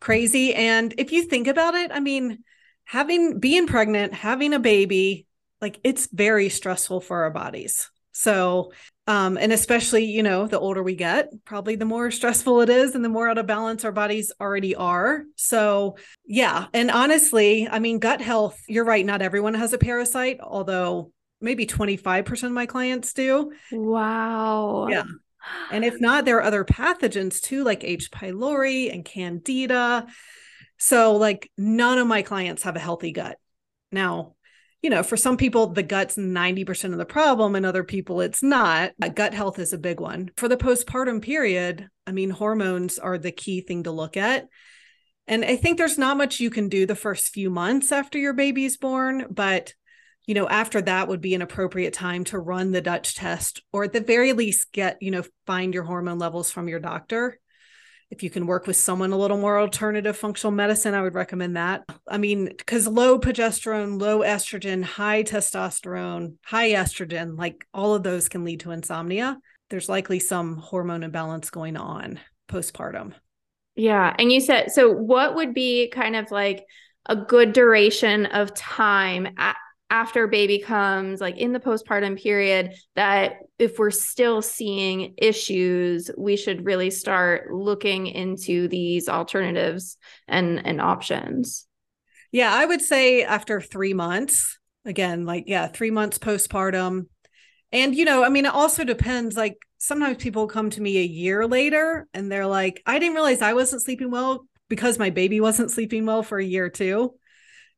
crazy. 0.00 0.52
And 0.52 0.92
if 0.98 1.12
you 1.12 1.22
think 1.22 1.46
about 1.46 1.76
it, 1.76 1.92
I 1.94 2.00
mean, 2.00 2.42
having 2.82 3.38
being 3.38 3.68
pregnant, 3.68 4.14
having 4.14 4.52
a 4.52 4.58
baby, 4.58 5.28
like 5.60 5.78
it's 5.84 6.08
very 6.12 6.48
stressful 6.48 7.02
for 7.02 7.22
our 7.22 7.30
bodies. 7.30 7.88
So, 8.10 8.72
um, 9.06 9.36
and 9.36 9.52
especially, 9.52 10.06
you 10.06 10.24
know, 10.24 10.48
the 10.48 10.58
older 10.58 10.82
we 10.82 10.96
get, 10.96 11.28
probably 11.44 11.76
the 11.76 11.84
more 11.84 12.10
stressful 12.10 12.62
it 12.62 12.68
is 12.68 12.96
and 12.96 13.04
the 13.04 13.08
more 13.08 13.28
out 13.28 13.38
of 13.38 13.46
balance 13.46 13.84
our 13.84 13.92
bodies 13.92 14.32
already 14.40 14.74
are. 14.74 15.22
So, 15.36 15.98
yeah. 16.26 16.66
And 16.74 16.90
honestly, 16.90 17.68
I 17.68 17.78
mean, 17.78 18.00
gut 18.00 18.20
health, 18.20 18.60
you're 18.66 18.84
right. 18.84 19.06
Not 19.06 19.22
everyone 19.22 19.54
has 19.54 19.72
a 19.72 19.78
parasite, 19.78 20.40
although 20.40 21.12
maybe 21.42 21.66
25% 21.66 22.42
of 22.44 22.52
my 22.52 22.66
clients 22.66 23.12
do. 23.12 23.52
Wow. 23.70 24.88
Yeah. 24.88 25.04
And 25.70 25.84
if 25.84 26.00
not, 26.00 26.24
there 26.24 26.38
are 26.38 26.42
other 26.42 26.64
pathogens 26.64 27.40
too, 27.40 27.64
like 27.64 27.84
H. 27.84 28.10
pylori 28.10 28.92
and 28.92 29.04
Candida. 29.04 30.06
So, 30.78 31.16
like, 31.16 31.50
none 31.56 31.98
of 31.98 32.06
my 32.06 32.22
clients 32.22 32.62
have 32.62 32.76
a 32.76 32.80
healthy 32.80 33.12
gut. 33.12 33.38
Now, 33.90 34.34
you 34.82 34.90
know, 34.90 35.04
for 35.04 35.16
some 35.16 35.36
people, 35.36 35.68
the 35.68 35.82
gut's 35.84 36.16
90% 36.16 36.92
of 36.92 36.98
the 36.98 37.04
problem, 37.04 37.54
and 37.54 37.64
other 37.64 37.84
people, 37.84 38.20
it's 38.20 38.42
not. 38.42 38.90
Uh, 39.00 39.08
gut 39.08 39.32
health 39.32 39.60
is 39.60 39.72
a 39.72 39.78
big 39.78 40.00
one. 40.00 40.30
For 40.36 40.48
the 40.48 40.56
postpartum 40.56 41.22
period, 41.22 41.88
I 42.06 42.10
mean, 42.10 42.30
hormones 42.30 42.98
are 42.98 43.16
the 43.16 43.30
key 43.30 43.60
thing 43.60 43.84
to 43.84 43.92
look 43.92 44.16
at. 44.16 44.48
And 45.28 45.44
I 45.44 45.54
think 45.54 45.78
there's 45.78 45.98
not 45.98 46.16
much 46.16 46.40
you 46.40 46.50
can 46.50 46.68
do 46.68 46.84
the 46.84 46.96
first 46.96 47.28
few 47.28 47.48
months 47.48 47.92
after 47.92 48.18
your 48.18 48.32
baby's 48.32 48.76
born, 48.76 49.26
but 49.30 49.72
you 50.26 50.34
know, 50.34 50.48
after 50.48 50.80
that 50.82 51.08
would 51.08 51.20
be 51.20 51.34
an 51.34 51.42
appropriate 51.42 51.92
time 51.92 52.24
to 52.24 52.38
run 52.38 52.70
the 52.70 52.80
Dutch 52.80 53.14
test, 53.14 53.62
or 53.72 53.84
at 53.84 53.92
the 53.92 54.00
very 54.00 54.32
least, 54.32 54.72
get, 54.72 54.98
you 55.00 55.10
know, 55.10 55.24
find 55.46 55.74
your 55.74 55.82
hormone 55.82 56.18
levels 56.18 56.50
from 56.50 56.68
your 56.68 56.80
doctor. 56.80 57.38
If 58.10 58.22
you 58.22 58.28
can 58.28 58.46
work 58.46 58.66
with 58.66 58.76
someone 58.76 59.12
a 59.12 59.16
little 59.16 59.38
more 59.38 59.58
alternative 59.58 60.16
functional 60.16 60.52
medicine, 60.52 60.92
I 60.92 61.00
would 61.00 61.14
recommend 61.14 61.56
that. 61.56 61.82
I 62.06 62.18
mean, 62.18 62.44
because 62.44 62.86
low 62.86 63.18
progesterone, 63.18 63.98
low 63.98 64.18
estrogen, 64.18 64.84
high 64.84 65.22
testosterone, 65.22 66.34
high 66.44 66.72
estrogen, 66.72 67.38
like 67.38 67.66
all 67.72 67.94
of 67.94 68.02
those 68.02 68.28
can 68.28 68.44
lead 68.44 68.60
to 68.60 68.70
insomnia. 68.70 69.38
There's 69.70 69.88
likely 69.88 70.18
some 70.18 70.58
hormone 70.58 71.02
imbalance 71.04 71.48
going 71.48 71.78
on 71.78 72.20
postpartum. 72.48 73.14
Yeah. 73.76 74.14
And 74.18 74.30
you 74.30 74.40
said, 74.40 74.72
so 74.72 74.90
what 74.90 75.34
would 75.34 75.54
be 75.54 75.88
kind 75.88 76.14
of 76.14 76.30
like 76.30 76.66
a 77.06 77.16
good 77.16 77.54
duration 77.54 78.26
of 78.26 78.52
time 78.54 79.26
at, 79.38 79.56
after 79.92 80.26
baby 80.26 80.58
comes, 80.58 81.20
like 81.20 81.36
in 81.36 81.52
the 81.52 81.60
postpartum 81.60 82.20
period, 82.20 82.74
that 82.96 83.34
if 83.58 83.78
we're 83.78 83.90
still 83.90 84.40
seeing 84.40 85.12
issues, 85.18 86.10
we 86.16 86.34
should 86.34 86.64
really 86.64 86.90
start 86.90 87.52
looking 87.52 88.06
into 88.06 88.68
these 88.68 89.06
alternatives 89.06 89.98
and, 90.26 90.66
and 90.66 90.80
options. 90.80 91.66
Yeah, 92.32 92.50
I 92.54 92.64
would 92.64 92.80
say 92.80 93.22
after 93.22 93.60
three 93.60 93.92
months, 93.92 94.58
again, 94.86 95.26
like, 95.26 95.44
yeah, 95.46 95.66
three 95.66 95.90
months 95.90 96.16
postpartum. 96.16 97.08
And, 97.70 97.94
you 97.94 98.06
know, 98.06 98.24
I 98.24 98.30
mean, 98.30 98.46
it 98.46 98.54
also 98.54 98.84
depends. 98.84 99.36
Like, 99.36 99.58
sometimes 99.76 100.16
people 100.16 100.46
come 100.46 100.70
to 100.70 100.80
me 100.80 100.96
a 100.96 101.04
year 101.04 101.46
later 101.46 102.08
and 102.14 102.32
they're 102.32 102.46
like, 102.46 102.82
I 102.86 102.98
didn't 102.98 103.14
realize 103.14 103.42
I 103.42 103.52
wasn't 103.52 103.82
sleeping 103.82 104.10
well 104.10 104.46
because 104.70 104.98
my 104.98 105.10
baby 105.10 105.38
wasn't 105.38 105.70
sleeping 105.70 106.06
well 106.06 106.22
for 106.22 106.38
a 106.38 106.44
year 106.44 106.70
too. 106.70 107.12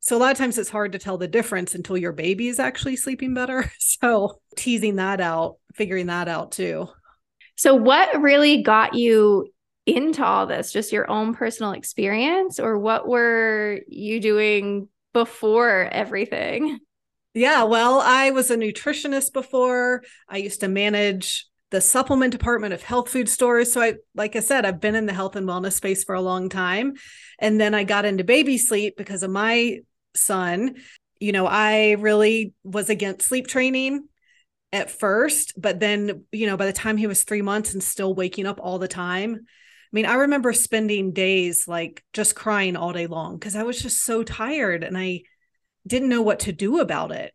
So 0.05 0.15
a 0.15 0.19
lot 0.19 0.33
of 0.33 0.37
times 0.37 0.59
it's 0.59 0.69
hard 0.69 0.93
to 0.93 0.99
tell 0.99 1.17
the 1.17 1.27
difference 1.27 1.75
until 1.75 1.97
your 1.97 2.13
baby 2.13 2.49
is 2.49 2.61
actually 2.61 2.97
sleeping 2.97 3.33
better. 3.35 3.71
So 3.81 4.41
teasing 4.57 4.97
that 4.97 5.21
out, 5.21 5.57
figuring 5.73 6.07
that 6.09 6.29
out 6.29 6.53
too. 6.53 6.89
So 7.57 7.75
what 7.75 8.21
really 8.21 8.63
got 8.63 8.95
you 8.95 9.49
into 9.87 10.23
all 10.23 10.47
this? 10.47 10.73
Just 10.73 10.93
your 10.93 11.09
own 11.09 11.35
personal 11.35 11.73
experience 11.73 12.59
or 12.59 12.77
what 12.79 13.09
were 13.09 13.81
you 13.89 14.21
doing 14.21 14.89
before 15.15 15.89
everything? 15.91 16.81
Yeah, 17.33 17.63
well, 17.63 18.01
I 18.01 18.33
was 18.33 18.51
a 18.51 18.57
nutritionist 18.57 19.33
before. 19.33 20.03
I 20.29 20.37
used 20.39 20.61
to 20.61 20.69
manage 20.69 21.47
the 21.71 21.81
supplement 21.81 22.33
department 22.33 22.75
of 22.75 22.83
health 22.83 23.09
food 23.09 23.29
stores. 23.29 23.73
So 23.73 23.81
I 23.81 23.95
like 24.15 24.37
I 24.37 24.41
said, 24.41 24.67
I've 24.67 24.81
been 24.81 24.97
in 24.97 25.07
the 25.07 25.15
health 25.15 25.35
and 25.35 25.49
wellness 25.49 25.73
space 25.73 26.05
for 26.05 26.15
a 26.15 26.21
long 26.21 26.51
time. 26.51 26.95
And 27.39 27.59
then 27.59 27.75
I 27.75 27.85
got 27.85 28.05
into 28.05 28.23
baby 28.23 28.59
sleep 28.59 28.97
because 28.99 29.23
of 29.23 29.31
my 29.31 29.79
son, 30.15 30.77
you 31.21 31.33
know, 31.33 31.47
I 31.47 31.93
really 31.93 32.55
was 32.63 32.91
against 32.91 33.27
sleep 33.27 33.47
training 33.47 34.09
at 34.73 34.91
first, 34.91 35.55
but 35.57 35.81
then, 35.81 36.25
you 36.33 36.47
know, 36.47 36.57
by 36.57 36.67
the 36.67 36.73
time 36.73 36.97
he 36.97 37.07
was 37.07 37.23
three 37.23 37.43
months 37.43 37.75
and 37.75 37.83
still 37.83 38.15
waking 38.15 38.47
up 38.47 38.59
all 38.61 38.79
the 38.79 38.89
time, 38.89 39.37
I 39.37 39.93
mean, 39.93 40.07
I 40.07 40.15
remember 40.15 40.53
spending 40.53 41.13
days 41.13 41.69
like 41.69 42.03
just 42.13 42.35
crying 42.35 42.77
all 42.77 42.93
day 42.93 43.07
long 43.07 43.39
because 43.39 43.55
I 43.55 43.63
was 43.63 43.81
just 43.81 44.03
so 44.03 44.25
tired 44.25 44.83
and 44.83 44.99
I 44.99 45.23
didn't 45.87 46.09
know 46.09 46.23
what 46.23 46.41
to 46.41 46.53
do 46.53 46.81
about 46.81 47.13
it. 47.13 47.33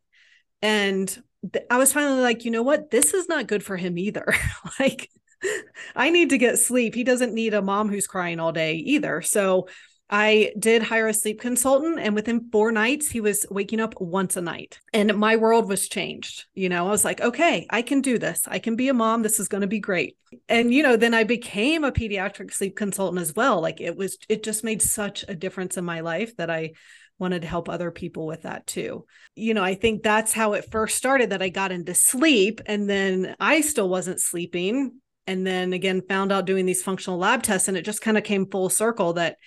And 0.62 1.08
th- 1.54 1.66
I 1.70 1.78
was 1.78 1.94
finally 1.94 2.22
like, 2.22 2.46
you 2.46 2.52
know 2.52 2.64
what? 2.64 2.92
This 2.92 3.14
is 3.14 3.30
not 3.30 3.48
good 3.48 3.64
for 3.64 3.78
him 3.78 3.98
either. 3.98 4.34
like, 4.80 5.10
I 5.96 6.10
need 6.10 6.32
to 6.32 6.38
get 6.38 6.60
sleep. 6.60 6.96
He 6.96 7.04
doesn't 7.04 7.34
need 7.34 7.54
a 7.54 7.62
mom 7.62 7.90
who's 7.90 8.08
crying 8.08 8.40
all 8.40 8.52
day 8.52 8.76
either. 8.76 9.22
So 9.22 9.68
I 10.10 10.54
did 10.58 10.82
hire 10.82 11.08
a 11.08 11.14
sleep 11.14 11.40
consultant, 11.40 12.00
and 12.00 12.16
within 12.16 12.50
four 12.52 12.72
nights, 12.72 13.10
he 13.10 13.22
was 13.22 13.46
waking 13.52 13.80
up 13.80 14.00
once 14.02 14.38
a 14.38 14.42
night. 14.42 14.80
And 14.92 15.16
my 15.16 15.36
world 15.36 15.70
was 15.70 15.88
changed. 15.88 16.46
You 16.56 16.70
know, 16.70 16.88
I 16.88 16.90
was 16.90 17.06
like, 17.06 17.22
okay, 17.22 17.68
I 17.70 17.84
can 17.84 18.02
do 18.02 18.18
this. 18.18 18.48
I 18.48 18.60
can 18.60 18.76
be 18.76 18.90
a 18.90 18.94
mom. 18.94 19.22
This 19.22 19.40
is 19.40 19.48
going 19.48 19.62
to 19.62 19.68
be 19.68 19.80
great. 19.80 20.18
And, 20.48 20.74
you 20.74 20.82
know, 20.82 20.96
then 20.96 21.14
I 21.14 21.26
became 21.26 21.84
a 21.84 21.92
pediatric 21.92 22.52
sleep 22.54 22.76
consultant 22.76 23.22
as 23.22 23.36
well. 23.36 23.62
Like 23.62 23.82
it 23.82 23.96
was, 23.96 24.18
it 24.28 24.44
just 24.44 24.64
made 24.64 24.82
such 24.82 25.26
a 25.28 25.36
difference 25.36 25.78
in 25.78 25.86
my 25.86 26.00
life 26.00 26.36
that 26.38 26.50
I 26.50 26.72
wanted 27.20 27.42
to 27.42 27.48
help 27.48 27.68
other 27.70 27.92
people 27.92 28.26
with 28.26 28.44
that 28.44 28.66
too. 28.66 29.06
You 29.36 29.54
know, 29.54 29.64
I 29.64 29.76
think 29.76 30.02
that's 30.02 30.34
how 30.34 30.54
it 30.54 30.72
first 30.72 30.98
started 30.98 31.32
that 31.32 31.42
I 31.42 31.50
got 31.50 31.72
into 31.72 31.94
sleep. 31.94 32.62
And 32.66 32.90
then 32.90 33.36
I 33.40 33.62
still 33.62 33.90
wasn't 33.90 34.22
sleeping. 34.22 34.94
And 35.28 35.46
then 35.46 35.74
again, 35.74 36.02
found 36.08 36.32
out 36.32 36.46
doing 36.46 36.66
these 36.66 36.82
functional 36.82 37.20
lab 37.20 37.44
tests, 37.44 37.68
and 37.68 37.78
it 37.78 37.86
just 37.86 38.02
kind 38.02 38.18
of 38.18 38.24
came 38.24 38.50
full 38.50 38.70
circle 38.70 39.14
that 39.14 39.38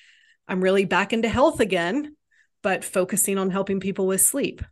I'm 0.48 0.62
really 0.62 0.84
back 0.84 1.12
into 1.12 1.28
health 1.28 1.60
again, 1.60 2.16
but 2.62 2.84
focusing 2.84 3.38
on 3.38 3.50
helping 3.50 3.80
people 3.80 4.06
with 4.06 4.20
sleep. 4.20 4.62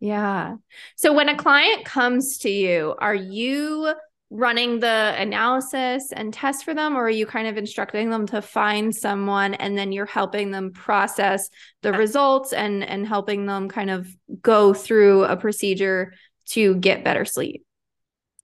Yeah. 0.00 0.56
So 0.96 1.12
when 1.12 1.28
a 1.28 1.36
client 1.36 1.84
comes 1.84 2.38
to 2.38 2.50
you, 2.50 2.94
are 2.98 3.14
you 3.14 3.94
running 4.30 4.80
the 4.80 5.14
analysis 5.16 6.12
and 6.12 6.34
test 6.34 6.64
for 6.64 6.74
them 6.74 6.96
or 6.96 7.04
are 7.04 7.10
you 7.10 7.26
kind 7.26 7.46
of 7.46 7.56
instructing 7.56 8.10
them 8.10 8.26
to 8.26 8.42
find 8.42 8.94
someone 8.94 9.54
and 9.54 9.78
then 9.78 9.92
you're 9.92 10.04
helping 10.04 10.50
them 10.50 10.72
process 10.72 11.48
the 11.82 11.92
results 11.92 12.52
and 12.52 12.82
and 12.82 13.06
helping 13.06 13.46
them 13.46 13.68
kind 13.68 13.88
of 13.88 14.08
go 14.42 14.74
through 14.74 15.22
a 15.24 15.36
procedure 15.36 16.12
to 16.44 16.74
get 16.74 17.04
better 17.04 17.24
sleep 17.24 17.64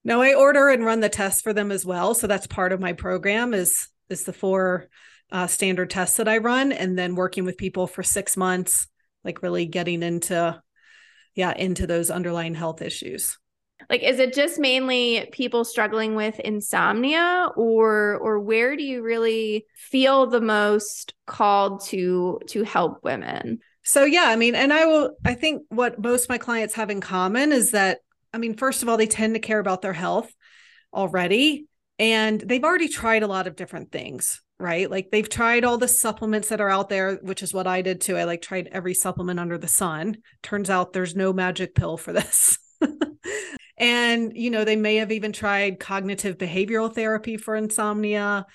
no 0.04 0.22
i 0.22 0.34
order 0.34 0.68
and 0.68 0.84
run 0.84 1.00
the 1.00 1.08
test 1.08 1.42
for 1.42 1.52
them 1.52 1.72
as 1.72 1.84
well 1.84 2.14
so 2.14 2.28
that's 2.28 2.46
part 2.46 2.70
of 2.70 2.78
my 2.78 2.92
program 2.92 3.52
is 3.52 3.88
is 4.08 4.22
the 4.22 4.32
four 4.32 4.86
uh, 5.32 5.46
standard 5.46 5.90
tests 5.90 6.18
that 6.18 6.28
I 6.28 6.38
run, 6.38 6.70
and 6.70 6.96
then 6.96 7.16
working 7.16 7.44
with 7.44 7.56
people 7.56 7.86
for 7.86 8.02
six 8.02 8.36
months, 8.36 8.86
like 9.24 9.42
really 9.42 9.66
getting 9.66 10.02
into, 10.02 10.62
yeah, 11.34 11.54
into 11.56 11.86
those 11.86 12.10
underlying 12.10 12.54
health 12.54 12.82
issues. 12.82 13.38
Like, 13.90 14.02
is 14.02 14.20
it 14.20 14.32
just 14.34 14.60
mainly 14.60 15.28
people 15.32 15.64
struggling 15.64 16.14
with 16.14 16.38
insomnia, 16.38 17.48
or 17.56 18.18
or 18.18 18.38
where 18.38 18.76
do 18.76 18.82
you 18.84 19.02
really 19.02 19.66
feel 19.74 20.26
the 20.26 20.40
most 20.40 21.14
called 21.26 21.84
to 21.86 22.38
to 22.48 22.62
help 22.62 23.02
women? 23.02 23.58
So 23.82 24.04
yeah, 24.04 24.26
I 24.28 24.36
mean, 24.36 24.54
and 24.54 24.72
I 24.72 24.86
will. 24.86 25.16
I 25.24 25.34
think 25.34 25.64
what 25.68 25.98
most 25.98 26.28
my 26.28 26.38
clients 26.38 26.74
have 26.74 26.90
in 26.90 27.00
common 27.00 27.50
is 27.50 27.72
that, 27.72 28.00
I 28.32 28.38
mean, 28.38 28.54
first 28.54 28.82
of 28.82 28.88
all, 28.88 28.96
they 28.96 29.06
tend 29.06 29.34
to 29.34 29.40
care 29.40 29.58
about 29.58 29.82
their 29.82 29.92
health 29.94 30.32
already, 30.94 31.66
and 31.98 32.40
they've 32.40 32.62
already 32.62 32.88
tried 32.88 33.22
a 33.22 33.28
lot 33.28 33.46
of 33.46 33.56
different 33.56 33.90
things 33.90 34.42
right? 34.62 34.88
Like 34.88 35.10
they've 35.10 35.28
tried 35.28 35.64
all 35.64 35.76
the 35.76 35.88
supplements 35.88 36.48
that 36.48 36.60
are 36.60 36.70
out 36.70 36.88
there, 36.88 37.16
which 37.16 37.42
is 37.42 37.52
what 37.52 37.66
I 37.66 37.82
did 37.82 38.00
too. 38.00 38.16
I 38.16 38.24
like 38.24 38.42
tried 38.42 38.68
every 38.70 38.94
supplement 38.94 39.40
under 39.40 39.58
the 39.58 39.66
sun. 39.68 40.18
Turns 40.42 40.70
out 40.70 40.92
there's 40.92 41.16
no 41.16 41.32
magic 41.32 41.74
pill 41.74 41.96
for 41.96 42.12
this. 42.12 42.58
and, 43.76 44.32
you 44.36 44.50
know, 44.50 44.64
they 44.64 44.76
may 44.76 44.96
have 44.96 45.10
even 45.10 45.32
tried 45.32 45.80
cognitive 45.80 46.38
behavioral 46.38 46.94
therapy 46.94 47.36
for 47.36 47.56
insomnia, 47.56 48.46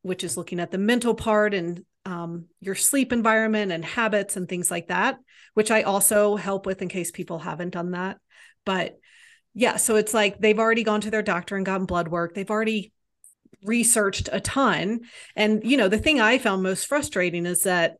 which 0.00 0.24
is 0.24 0.38
looking 0.38 0.58
at 0.58 0.70
the 0.70 0.78
mental 0.78 1.14
part 1.14 1.52
and 1.52 1.84
um, 2.06 2.46
your 2.60 2.74
sleep 2.74 3.12
environment 3.12 3.72
and 3.72 3.84
habits 3.84 4.38
and 4.38 4.48
things 4.48 4.70
like 4.70 4.88
that, 4.88 5.18
which 5.52 5.70
I 5.70 5.82
also 5.82 6.36
help 6.36 6.64
with 6.64 6.80
in 6.80 6.88
case 6.88 7.10
people 7.10 7.38
haven't 7.38 7.74
done 7.74 7.90
that. 7.90 8.16
But 8.64 8.98
yeah, 9.52 9.76
so 9.76 9.96
it's 9.96 10.14
like 10.14 10.38
they've 10.38 10.58
already 10.58 10.82
gone 10.82 11.02
to 11.02 11.10
their 11.10 11.22
doctor 11.22 11.56
and 11.56 11.66
gotten 11.66 11.84
blood 11.84 12.08
work. 12.08 12.34
They've 12.34 12.50
already 12.50 12.92
researched 13.64 14.28
a 14.32 14.40
ton. 14.40 15.00
And, 15.36 15.62
you 15.64 15.76
know, 15.76 15.88
the 15.88 15.98
thing 15.98 16.20
I 16.20 16.38
found 16.38 16.62
most 16.62 16.86
frustrating 16.86 17.46
is 17.46 17.62
that 17.62 17.96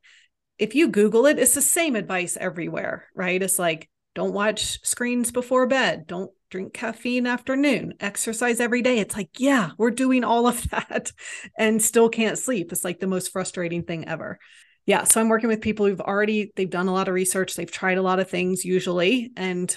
if 0.59 0.75
you 0.75 0.89
Google 0.89 1.27
it, 1.27 1.39
it's 1.39 1.55
the 1.55 1.63
same 1.63 1.97
advice 1.97 2.37
everywhere, 2.39 3.09
right? 3.15 3.43
It's 3.43 3.59
like, 3.59 3.89
don't 4.15 4.35
watch 4.35 4.85
screens 4.87 5.33
before 5.33 5.67
bed. 5.67 6.07
Don't 6.07 6.31
drink 6.51 6.75
caffeine 6.75 7.27
afternoon, 7.27 7.95
exercise 7.99 8.61
every 8.61 8.83
day. 8.83 8.99
It's 8.99 9.17
like, 9.17 9.41
yeah, 9.41 9.71
we're 9.79 9.91
doing 9.91 10.23
all 10.23 10.47
of 10.47 10.63
that 10.71 11.11
and 11.59 11.83
still 11.83 12.09
can't 12.09 12.39
sleep. 12.39 12.73
It's 12.73 12.85
like 12.85 13.01
the 13.01 13.07
most 13.07 13.33
frustrating 13.33 13.85
thing 13.85 14.07
ever. 14.07 14.39
Yeah. 14.85 15.05
So 15.05 15.21
I'm 15.21 15.29
working 15.29 15.49
with 15.49 15.61
people 15.61 15.87
who've 15.87 16.01
already, 16.01 16.53
they've 16.57 16.69
done 16.69 16.89
a 16.89 16.93
lot 16.93 17.09
of 17.09 17.15
research, 17.15 17.55
they've 17.55 17.71
tried 17.71 17.99
a 17.99 18.03
lot 18.03 18.21
of 18.21 18.29
things 18.29 18.65
usually, 18.65 19.33
and 19.37 19.75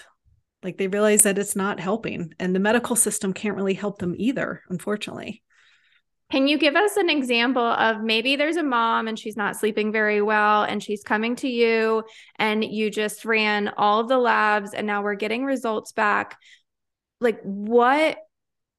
like 0.63 0.77
they 0.77 0.87
realize 0.87 1.21
that 1.23 1.37
it's 1.37 1.55
not 1.55 1.79
helping. 1.79 2.33
And 2.39 2.53
the 2.53 2.59
medical 2.59 2.95
system 2.95 3.31
can't 3.31 3.55
really 3.55 3.75
help 3.75 3.99
them 3.99 4.15
either, 4.17 4.63
unfortunately. 4.67 5.43
Can 6.35 6.49
you 6.49 6.57
give 6.57 6.75
us 6.75 6.97
an 6.97 7.09
example 7.09 7.63
of 7.63 8.01
maybe 8.01 8.35
there's 8.35 8.57
a 8.57 8.63
mom 8.63 9.07
and 9.07 9.17
she's 9.17 9.37
not 9.37 9.55
sleeping 9.55 9.93
very 9.93 10.21
well 10.21 10.63
and 10.63 10.83
she's 10.83 11.01
coming 11.01 11.37
to 11.37 11.47
you 11.47 12.03
and 12.35 12.61
you 12.61 12.91
just 12.91 13.23
ran 13.23 13.69
all 13.77 14.01
of 14.01 14.09
the 14.09 14.17
labs 14.17 14.73
and 14.73 14.85
now 14.85 15.01
we're 15.01 15.15
getting 15.15 15.45
results 15.45 15.93
back? 15.93 16.37
Like, 17.21 17.39
what 17.43 18.17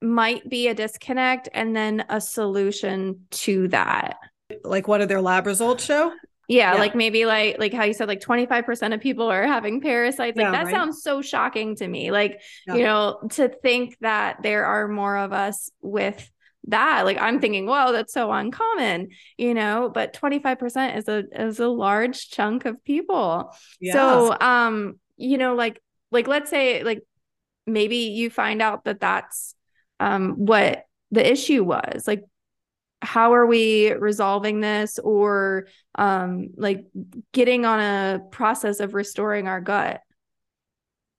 might 0.03 0.47
be 0.51 0.69
a 0.69 0.75
disconnect 0.75 1.49
and 1.55 1.75
then 1.75 2.05
a 2.11 2.21
solution 2.21 3.25
to 3.31 3.69
that? 3.69 4.19
Like, 4.63 4.87
what 4.87 4.99
do 4.99 5.07
their 5.07 5.23
lab 5.23 5.47
results 5.47 5.83
show? 5.83 6.13
Yeah, 6.49 6.75
yeah, 6.75 6.79
like 6.79 6.95
maybe 6.95 7.25
like 7.25 7.57
like 7.59 7.73
how 7.73 7.85
you 7.85 7.95
said 7.95 8.07
like 8.07 8.21
25% 8.21 8.93
of 8.93 9.01
people 9.01 9.29
are 9.33 9.47
having 9.47 9.81
parasites. 9.81 10.37
Like 10.37 10.45
yeah, 10.45 10.53
that 10.53 10.67
right? 10.67 10.75
sounds 10.75 11.03
so 11.03 11.23
shocking 11.23 11.75
to 11.77 11.89
me. 11.89 12.11
Like, 12.11 12.43
yeah. 12.67 12.75
you 12.75 12.83
know, 12.83 13.29
to 13.31 13.49
think 13.49 13.97
that 14.03 14.43
there 14.43 14.67
are 14.67 14.89
more 14.89 15.17
of 15.17 15.33
us 15.33 15.71
with 15.81 16.31
that 16.67 17.05
like 17.05 17.19
i'm 17.21 17.41
thinking 17.41 17.67
whoa 17.67 17.93
that's 17.93 18.13
so 18.13 18.31
uncommon 18.33 19.09
you 19.37 19.55
know 19.55 19.91
but 19.93 20.13
25% 20.13 20.97
is 20.97 21.09
a 21.09 21.25
is 21.33 21.61
a 21.61 21.69
large 21.69 22.31
chunk 22.31 22.65
of 22.65 22.83
people. 22.85 23.55
Yeah. 23.81 23.93
so 23.93 24.37
um 24.41 24.99
you 25.17 25.39
know 25.39 25.55
like 25.55 25.81
like 26.11 26.29
let's 26.29 26.51
say 26.51 26.83
like 26.83 27.03
maybe 27.67 27.97
you 27.97 28.31
find 28.31 28.63
out 28.63 28.85
that 28.85 29.01
that's 29.01 29.55
um 30.01 30.33
what 30.33 30.85
the 31.11 31.31
issue 31.31 31.63
was 31.65 32.07
like 32.07 32.25
how 33.03 33.35
are 33.35 33.47
we 33.47 33.93
resolving 33.93 34.61
this? 34.61 34.99
Or 34.99 35.69
um 35.95 36.49
like 36.57 36.87
getting 37.33 37.65
on 37.65 37.81
a 37.81 38.21
process 38.31 38.81
of 38.81 38.95
restoring 38.95 39.49
our 39.49 39.61
gut. 39.61 40.01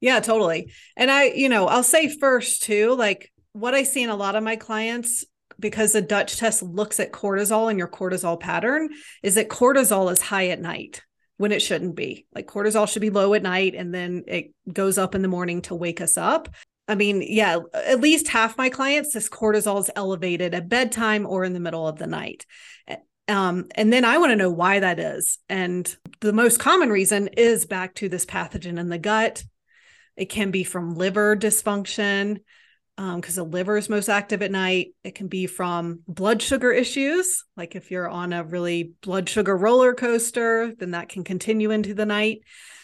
Yeah 0.01 0.19
totally. 0.19 0.71
And 0.95 1.09
i 1.09 1.25
you 1.25 1.49
know 1.49 1.67
i'll 1.67 1.83
say 1.83 2.09
first 2.09 2.63
too 2.63 2.95
like 2.95 3.31
what 3.53 3.73
i 3.73 3.83
see 3.83 4.03
in 4.03 4.09
a 4.09 4.15
lot 4.15 4.35
of 4.35 4.43
my 4.43 4.55
clients 4.55 5.25
because 5.59 5.93
the 5.93 6.01
Dutch 6.01 6.37
test 6.37 6.61
looks 6.61 6.99
at 6.99 7.11
cortisol 7.11 7.69
and 7.69 7.79
your 7.79 7.87
cortisol 7.87 8.39
pattern 8.39 8.89
is 9.23 9.35
that 9.35 9.49
cortisol 9.49 10.11
is 10.11 10.21
high 10.21 10.47
at 10.49 10.61
night 10.61 11.03
when 11.37 11.51
it 11.51 11.61
shouldn't 11.61 11.95
be. 11.95 12.25
Like 12.33 12.47
cortisol 12.47 12.87
should 12.87 13.01
be 13.01 13.09
low 13.09 13.33
at 13.33 13.43
night 13.43 13.75
and 13.75 13.93
then 13.93 14.23
it 14.27 14.53
goes 14.71 14.97
up 14.97 15.15
in 15.15 15.21
the 15.21 15.27
morning 15.27 15.61
to 15.63 15.75
wake 15.75 16.01
us 16.01 16.17
up. 16.17 16.49
I 16.87 16.95
mean, 16.95 17.21
yeah, 17.21 17.59
at 17.73 17.99
least 17.99 18.29
half 18.29 18.57
my 18.57 18.69
clients, 18.69 19.13
this 19.13 19.29
cortisol 19.29 19.79
is 19.79 19.91
elevated 19.95 20.53
at 20.53 20.69
bedtime 20.69 21.25
or 21.25 21.43
in 21.43 21.53
the 21.53 21.59
middle 21.59 21.87
of 21.87 21.97
the 21.97 22.07
night. 22.07 22.45
Um, 23.27 23.65
and 23.75 23.91
then 23.91 24.05
I 24.05 24.19
want 24.19 24.31
to 24.31 24.37
know 24.37 24.49
why 24.49 24.79
that 24.79 24.99
is. 24.99 25.37
And 25.49 25.93
the 26.21 26.31
most 26.31 26.59
common 26.59 26.89
reason 26.89 27.27
is 27.27 27.65
back 27.65 27.95
to 27.95 28.07
this 28.07 28.25
pathogen 28.25 28.79
in 28.79 28.87
the 28.87 28.97
gut. 28.97 29.43
It 30.15 30.27
can 30.27 30.49
be 30.49 30.63
from 30.63 30.95
liver 30.95 31.35
dysfunction 31.35 32.39
because 32.97 33.37
um, 33.37 33.45
the 33.45 33.51
liver 33.51 33.77
is 33.77 33.89
most 33.89 34.09
active 34.09 34.41
at 34.41 34.51
night. 34.51 34.87
It 35.03 35.13
can 35.13 35.27
be 35.27 35.45
from 35.45 35.99
blood 36.07 36.41
sugar 36.41 36.71
issues, 36.71 37.43
like 37.55 37.75
if 37.75 37.91
you're 37.91 38.09
on 38.09 38.33
a 38.33 38.43
really 38.43 38.93
blood 39.03 39.29
sugar 39.29 39.55
roller 39.55 39.93
coaster, 39.93 40.73
then 40.79 40.91
that 40.91 41.09
can 41.09 41.23
continue 41.23 41.69
into 41.69 41.93
the 41.93 42.07
night. 42.07 42.41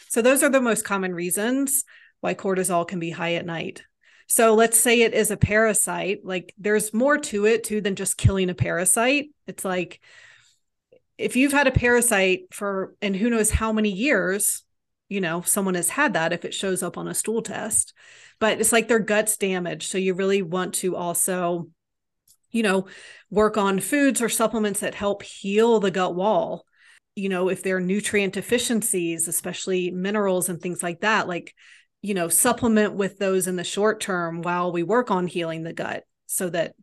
So, 0.10 0.22
those 0.22 0.44
are 0.44 0.50
the 0.50 0.62
most 0.62 0.86
common 0.86 1.16
reasons 1.16 1.84
why 2.22 2.36
cortisol 2.36 2.88
can 2.88 3.00
be 3.00 3.10
high 3.10 3.34
at 3.34 3.46
night. 3.46 3.84
So, 4.28 4.54
let's 4.54 4.80
say 4.80 5.02
it 5.02 5.16
is 5.16 5.32
a 5.32 5.38
parasite, 5.38 6.20
like 6.24 6.54
there's 6.60 6.94
more 6.94 7.18
to 7.18 7.48
it 7.48 7.64
too 7.64 7.82
than 7.82 7.96
just 7.96 8.16
killing 8.16 8.52
a 8.52 8.56
parasite. 8.56 9.30
It's 9.48 9.66
like 9.66 10.00
if 11.18 11.36
you've 11.36 11.54
had 11.54 11.68
a 11.68 11.72
parasite 11.72 12.42
for, 12.52 12.94
and 13.02 13.16
who 13.16 13.32
knows 13.32 13.50
how 13.50 13.72
many 13.72 13.90
years, 13.90 14.64
you 15.10 15.22
know, 15.22 15.42
someone 15.42 15.76
has 15.76 15.90
had 15.90 16.14
that 16.14 16.34
if 16.34 16.46
it 16.46 16.54
shows 16.54 16.82
up 16.82 16.98
on 16.98 17.08
a 17.08 17.14
stool 17.14 17.42
test 17.42 17.94
but 18.44 18.60
it's 18.60 18.74
like 18.74 18.90
their 18.90 19.00
guts 19.00 19.38
damaged. 19.38 19.90
So 19.90 19.98
you 19.98 20.14
really 20.14 20.42
want 20.42 20.74
to 20.76 20.98
also, 20.98 21.70
you 22.52 22.62
know, 22.62 22.88
work 23.30 23.56
on 23.58 23.80
foods 23.80 24.22
or 24.22 24.28
supplements 24.28 24.82
that 24.82 24.96
help 24.96 25.24
heal 25.24 25.80
the 25.80 25.92
gut 25.92 26.14
wall. 26.14 26.66
You 27.16 27.30
know, 27.30 27.48
if 27.48 27.64
there 27.64 27.78
are 27.78 27.80
nutrient 27.80 28.34
deficiencies, 28.34 29.30
especially 29.30 29.92
minerals 29.92 30.50
and 30.50 30.62
things 30.62 30.84
like 30.84 31.00
that, 31.02 31.30
like, 31.30 31.56
you 32.02 32.14
know, 32.14 32.28
supplement 32.28 32.96
with 32.96 33.18
those 33.18 33.48
in 33.48 33.56
the 33.56 33.64
short 33.64 34.02
term 34.02 34.42
while 34.42 34.74
we 34.74 34.84
work 34.84 35.10
on 35.10 35.26
healing 35.26 35.64
the 35.64 35.72
gut 35.72 36.04
so 36.26 36.50
that 36.50 36.76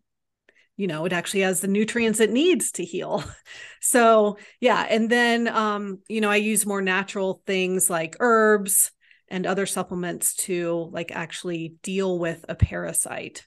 you 0.81 0.87
know 0.87 1.05
it 1.05 1.13
actually 1.13 1.41
has 1.41 1.61
the 1.61 1.69
nutrients 1.69 2.21
it 2.21 2.31
needs 2.31 2.73
to 2.73 2.85
heal. 2.85 3.23
So 3.83 4.37
yeah 4.61 4.87
and 4.91 5.09
then 5.09 5.49
um 5.49 6.01
you 6.07 6.21
know 6.21 6.31
i 6.31 6.37
use 6.37 6.67
more 6.67 6.83
natural 6.83 7.43
things 7.47 7.89
like 7.89 8.15
herbs 8.21 8.93
and 9.29 9.47
other 9.47 9.65
supplements 9.65 10.35
to 10.35 10.91
like 10.93 11.11
actually 11.13 11.77
deal 11.83 12.19
with 12.19 12.45
a 12.49 12.55
parasite. 12.55 13.47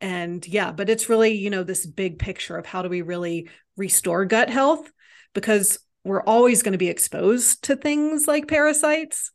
And 0.00 0.46
yeah 0.46 0.72
but 0.72 0.90
it's 0.90 1.08
really 1.08 1.34
you 1.34 1.50
know 1.50 1.62
this 1.62 1.86
big 1.86 2.18
picture 2.18 2.56
of 2.56 2.66
how 2.66 2.82
do 2.82 2.88
we 2.88 3.02
really 3.02 3.48
restore 3.76 4.24
gut 4.24 4.50
health 4.50 4.90
because 5.34 5.78
we're 6.04 6.24
always 6.24 6.62
going 6.62 6.72
to 6.72 6.78
be 6.78 6.88
exposed 6.88 7.64
to 7.64 7.76
things 7.76 8.26
like 8.26 8.48
parasites. 8.48 9.30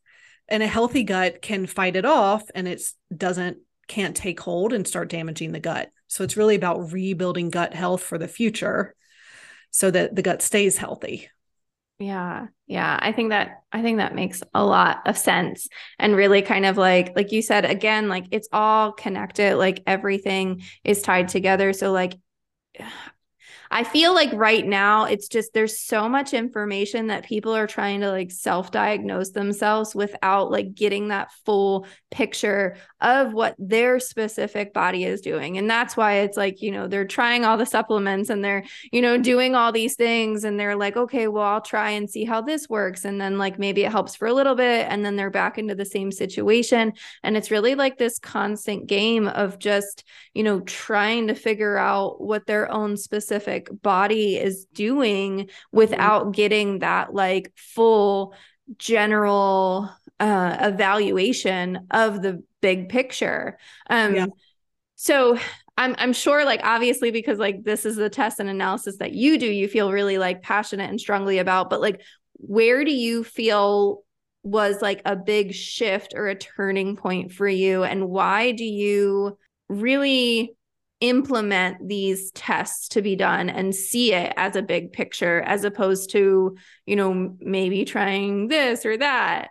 And 0.48 0.62
a 0.62 0.66
healthy 0.66 1.02
gut 1.02 1.40
can 1.40 1.66
fight 1.66 1.96
it 1.96 2.04
off 2.04 2.42
and 2.54 2.68
it 2.68 2.82
doesn't 3.14 3.58
can't 3.88 4.16
take 4.16 4.40
hold 4.40 4.72
and 4.72 4.86
start 4.86 5.08
damaging 5.08 5.52
the 5.52 5.60
gut 5.60 5.90
so 6.06 6.24
it's 6.24 6.36
really 6.36 6.54
about 6.54 6.92
rebuilding 6.92 7.50
gut 7.50 7.74
health 7.74 8.02
for 8.02 8.18
the 8.18 8.28
future 8.28 8.94
so 9.70 9.90
that 9.90 10.14
the 10.14 10.22
gut 10.22 10.42
stays 10.42 10.76
healthy 10.76 11.28
yeah. 11.98 12.48
Yeah. 12.66 12.98
I 13.00 13.12
think 13.12 13.30
that 13.30 13.62
I 13.72 13.80
think 13.80 13.98
that 13.98 14.14
makes 14.14 14.42
a 14.52 14.64
lot 14.64 15.00
of 15.06 15.16
sense. 15.16 15.68
And 15.98 16.14
really 16.14 16.42
kind 16.42 16.66
of 16.66 16.76
like 16.76 17.16
like 17.16 17.32
you 17.32 17.40
said 17.40 17.64
again, 17.64 18.08
like 18.08 18.26
it's 18.32 18.48
all 18.52 18.92
connected, 18.92 19.56
like 19.56 19.82
everything 19.86 20.62
is 20.84 21.00
tied 21.00 21.28
together. 21.28 21.72
So 21.72 21.92
like 21.92 22.14
I 23.70 23.84
feel 23.84 24.14
like 24.14 24.32
right 24.32 24.64
now 24.64 25.04
it's 25.04 25.28
just 25.28 25.52
there's 25.52 25.78
so 25.78 26.08
much 26.08 26.34
information 26.34 27.08
that 27.08 27.24
people 27.24 27.54
are 27.54 27.66
trying 27.66 28.00
to 28.00 28.10
like 28.10 28.30
self-diagnose 28.30 29.30
themselves 29.30 29.94
without 29.94 30.50
like 30.50 30.74
getting 30.74 31.08
that 31.08 31.32
full 31.44 31.86
picture 32.10 32.76
of 33.00 33.32
what 33.32 33.54
their 33.58 34.00
specific 34.00 34.72
body 34.72 35.04
is 35.04 35.20
doing. 35.20 35.58
And 35.58 35.68
that's 35.68 35.96
why 35.96 36.18
it's 36.18 36.36
like, 36.36 36.62
you 36.62 36.70
know, 36.70 36.86
they're 36.86 37.04
trying 37.04 37.44
all 37.44 37.56
the 37.56 37.66
supplements 37.66 38.30
and 38.30 38.44
they're, 38.44 38.64
you 38.92 39.02
know, 39.02 39.18
doing 39.18 39.54
all 39.54 39.72
these 39.72 39.96
things 39.96 40.44
and 40.44 40.58
they're 40.58 40.76
like, 40.76 40.96
okay, 40.96 41.28
well, 41.28 41.44
I'll 41.44 41.60
try 41.60 41.90
and 41.90 42.08
see 42.08 42.24
how 42.24 42.40
this 42.40 42.68
works 42.68 43.04
and 43.04 43.20
then 43.20 43.38
like 43.38 43.58
maybe 43.58 43.84
it 43.84 43.92
helps 43.92 44.14
for 44.14 44.26
a 44.28 44.34
little 44.34 44.54
bit 44.54 44.86
and 44.88 45.04
then 45.04 45.16
they're 45.16 45.30
back 45.30 45.58
into 45.58 45.74
the 45.74 45.84
same 45.84 46.10
situation 46.10 46.92
and 47.22 47.36
it's 47.36 47.50
really 47.50 47.74
like 47.74 47.98
this 47.98 48.18
constant 48.18 48.86
game 48.86 49.28
of 49.28 49.58
just, 49.58 50.04
you 50.34 50.42
know, 50.42 50.60
trying 50.60 51.26
to 51.28 51.34
figure 51.34 51.76
out 51.76 52.20
what 52.20 52.46
their 52.46 52.70
own 52.70 52.96
specific 52.96 53.55
specific 53.56 53.82
body 53.82 54.36
is 54.36 54.66
doing 54.66 55.38
mm-hmm. 55.38 55.76
without 55.76 56.32
getting 56.32 56.80
that 56.80 57.14
like 57.14 57.52
full 57.56 58.34
general 58.78 59.90
uh, 60.18 60.56
evaluation 60.60 61.86
of 61.90 62.22
the 62.22 62.42
big 62.60 62.88
picture. 62.88 63.58
Um, 63.88 64.14
yeah. 64.14 64.26
So 64.96 65.38
I'm 65.76 65.94
I'm 65.98 66.12
sure 66.12 66.44
like 66.44 66.60
obviously 66.64 67.10
because 67.10 67.38
like 67.38 67.64
this 67.64 67.84
is 67.84 67.96
the 67.96 68.08
test 68.08 68.40
and 68.40 68.48
analysis 68.48 68.96
that 68.98 69.12
you 69.12 69.38
do, 69.38 69.46
you 69.46 69.68
feel 69.68 69.92
really 69.92 70.18
like 70.18 70.42
passionate 70.42 70.90
and 70.90 71.00
strongly 71.00 71.38
about. 71.38 71.68
But 71.68 71.80
like, 71.80 72.00
where 72.34 72.84
do 72.84 72.92
you 72.92 73.24
feel 73.24 74.02
was 74.42 74.80
like 74.80 75.02
a 75.04 75.16
big 75.16 75.52
shift 75.52 76.14
or 76.14 76.28
a 76.28 76.34
turning 76.34 76.96
point 76.96 77.32
for 77.32 77.48
you, 77.48 77.82
and 77.84 78.08
why 78.08 78.52
do 78.52 78.64
you 78.64 79.36
really 79.68 80.56
implement 81.00 81.86
these 81.86 82.30
tests 82.32 82.88
to 82.88 83.02
be 83.02 83.16
done 83.16 83.50
and 83.50 83.74
see 83.74 84.14
it 84.14 84.32
as 84.36 84.56
a 84.56 84.62
big 84.62 84.92
picture 84.92 85.42
as 85.42 85.64
opposed 85.64 86.10
to 86.10 86.56
you 86.86 86.96
know 86.96 87.36
maybe 87.40 87.84
trying 87.84 88.48
this 88.48 88.86
or 88.86 88.96
that. 88.96 89.48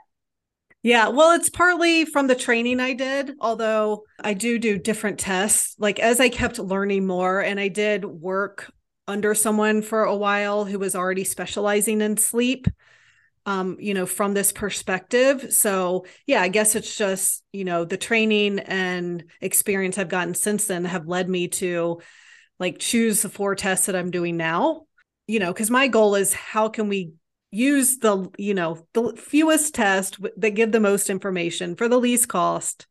Yeah 0.82 1.10
well 1.10 1.32
it's 1.36 1.50
partly 1.50 2.06
from 2.06 2.28
the 2.28 2.36
training 2.36 2.80
i 2.80 2.94
did 2.94 3.34
although 3.40 4.04
i 4.20 4.34
do 4.34 4.58
do 4.58 4.78
different 4.78 5.20
tests. 5.20 5.76
Like 5.78 6.00
as 6.00 6.20
i 6.20 6.30
kept 6.30 6.58
learning 6.58 7.06
more 7.06 7.42
and 7.42 7.60
i 7.60 7.68
did 7.68 8.06
work 8.06 8.72
under 9.08 9.36
someone 9.36 9.82
for 9.82 10.04
a 10.04 10.16
while 10.16 10.66
who 10.66 10.80
was 10.80 10.96
already 10.96 11.24
specializing 11.24 12.02
in 12.02 12.18
sleep 12.18 12.68
um, 13.46 13.78
you 13.80 13.94
know, 13.94 14.06
from 14.06 14.34
this 14.34 14.52
perspective. 14.52 15.54
So, 15.54 16.06
yeah, 16.26 16.42
I 16.42 16.48
guess 16.48 16.76
it's 16.76 16.96
just, 16.96 17.44
you 17.54 17.64
know, 17.64 17.86
the 17.86 17.98
training 17.98 18.60
and 18.60 19.24
experience 19.42 19.98
I've 19.98 20.10
gotten 20.10 20.34
since 20.34 20.66
then 20.66 20.86
have 20.86 21.08
led 21.08 21.30
me 21.30 21.48
to 21.50 22.02
like 22.60 22.80
choose 22.80 23.22
the 23.22 23.30
four 23.30 23.56
tests 23.56 23.86
that 23.86 23.96
I'm 23.96 24.12
doing 24.12 24.38
now, 24.38 24.88
you 25.28 25.40
know, 25.40 25.54
because 25.54 25.70
my 25.70 25.88
goal 25.88 26.16
is 26.16 26.34
how 26.34 26.70
can 26.70 26.90
we 26.90 27.12
use 27.52 27.98
the, 27.98 28.30
you 28.38 28.54
know, 28.54 28.86
the 28.94 29.14
fewest 29.16 29.76
tests 29.76 30.18
that 30.38 30.52
give 30.52 30.72
the 30.72 30.80
most 30.80 31.10
information 31.10 31.76
for 31.76 31.88
the 31.88 32.00
least 32.00 32.28
cost 32.28 32.88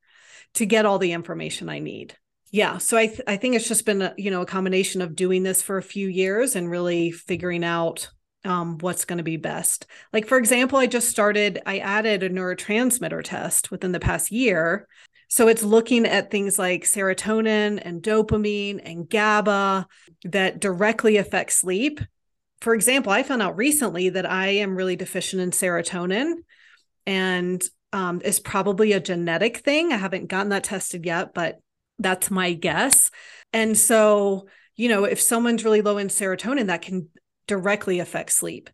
to 0.55 0.67
get 0.67 0.87
all 0.87 0.99
the 0.99 1.13
information 1.13 1.69
I 1.69 1.81
need. 1.81 2.17
Yeah, 2.51 2.79
so 2.79 2.97
I 2.97 3.09
th- 3.09 3.23
I 3.27 3.37
think 3.37 3.57
it's 3.57 3.67
just 3.67 3.85
been 3.85 4.01
a, 4.01 4.15
you 4.17 4.31
know 4.31 4.43
a 4.43 4.47
combination 4.47 5.03
of 5.03 5.17
doing 5.17 5.43
this 5.43 5.61
for 5.61 5.77
a 5.77 5.83
few 5.83 6.07
years 6.07 6.55
and 6.55 6.71
really 6.71 7.11
figuring 7.11 7.65
out 7.65 8.11
um, 8.45 8.79
what's 8.79 9.05
going 9.05 9.19
to 9.19 9.25
be 9.25 9.37
best. 9.37 9.87
Like 10.13 10.27
for 10.27 10.39
example, 10.39 10.79
I 10.79 10.87
just 10.87 11.09
started. 11.09 11.61
I 11.67 11.79
added 11.79 12.23
a 12.23 12.31
neurotransmitter 12.31 13.23
test 13.25 13.71
within 13.71 13.93
the 13.93 14.01
past 14.01 14.31
year, 14.31 14.87
so 15.29 15.49
it's 15.49 15.63
looking 15.63 16.07
at 16.07 16.31
things 16.31 16.59
like 16.59 16.85
serotonin 16.85 17.81
and 17.83 18.03
dopamine 18.03 18.81
and 18.85 19.09
GABA 19.09 19.87
that 20.25 20.61
directly 20.61 21.17
affect 21.17 21.53
sleep. 21.53 22.01
For 22.61 22.75
example, 22.75 23.13
I 23.13 23.23
found 23.23 23.43
out 23.43 23.57
recently 23.57 24.11
that 24.11 24.31
I 24.31 24.49
am 24.49 24.77
really 24.77 24.97
deficient 24.97 25.43
in 25.43 25.51
serotonin, 25.51 26.35
and 27.07 27.63
um, 27.93 28.21
is 28.25 28.41
probably 28.41 28.93
a 28.93 29.01
genetic 29.01 29.59
thing. 29.59 29.93
I 29.93 29.97
haven't 29.97 30.29
gotten 30.29 30.51
that 30.51 30.65
tested 30.65 31.07
yet, 31.07 31.33
but 31.33 31.61
that's 31.99 32.31
my 32.31 32.53
guess. 32.53 33.11
And 33.53 33.79
so, 33.79 34.49
you 34.77 34.89
know, 34.89 35.05
if 35.05 35.21
someone's 35.21 35.65
really 35.65 35.81
low 35.81 35.99
in 35.99 36.09
serotonin, 36.09 36.67
that 36.67 36.83
can 36.83 37.09
directly 37.47 37.99
affect 37.99 38.33
sleep. 38.33 38.71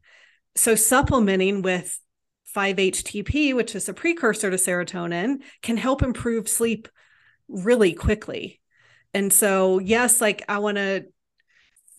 So, 0.57 0.75
supplementing 0.75 1.63
with 1.63 1.99
5-HTP, 2.55 3.55
which 3.55 3.75
is 3.75 3.89
a 3.89 3.95
precursor 3.95 4.51
to 4.51 4.57
serotonin, 4.57 5.43
can 5.63 5.77
help 5.77 6.03
improve 6.03 6.49
sleep 6.49 6.89
really 7.49 7.93
quickly. 7.93 8.61
And 9.15 9.33
so, 9.33 9.79
yes, 9.79 10.21
like 10.21 10.45
I 10.49 10.59
want 10.59 10.77
to 10.77 11.07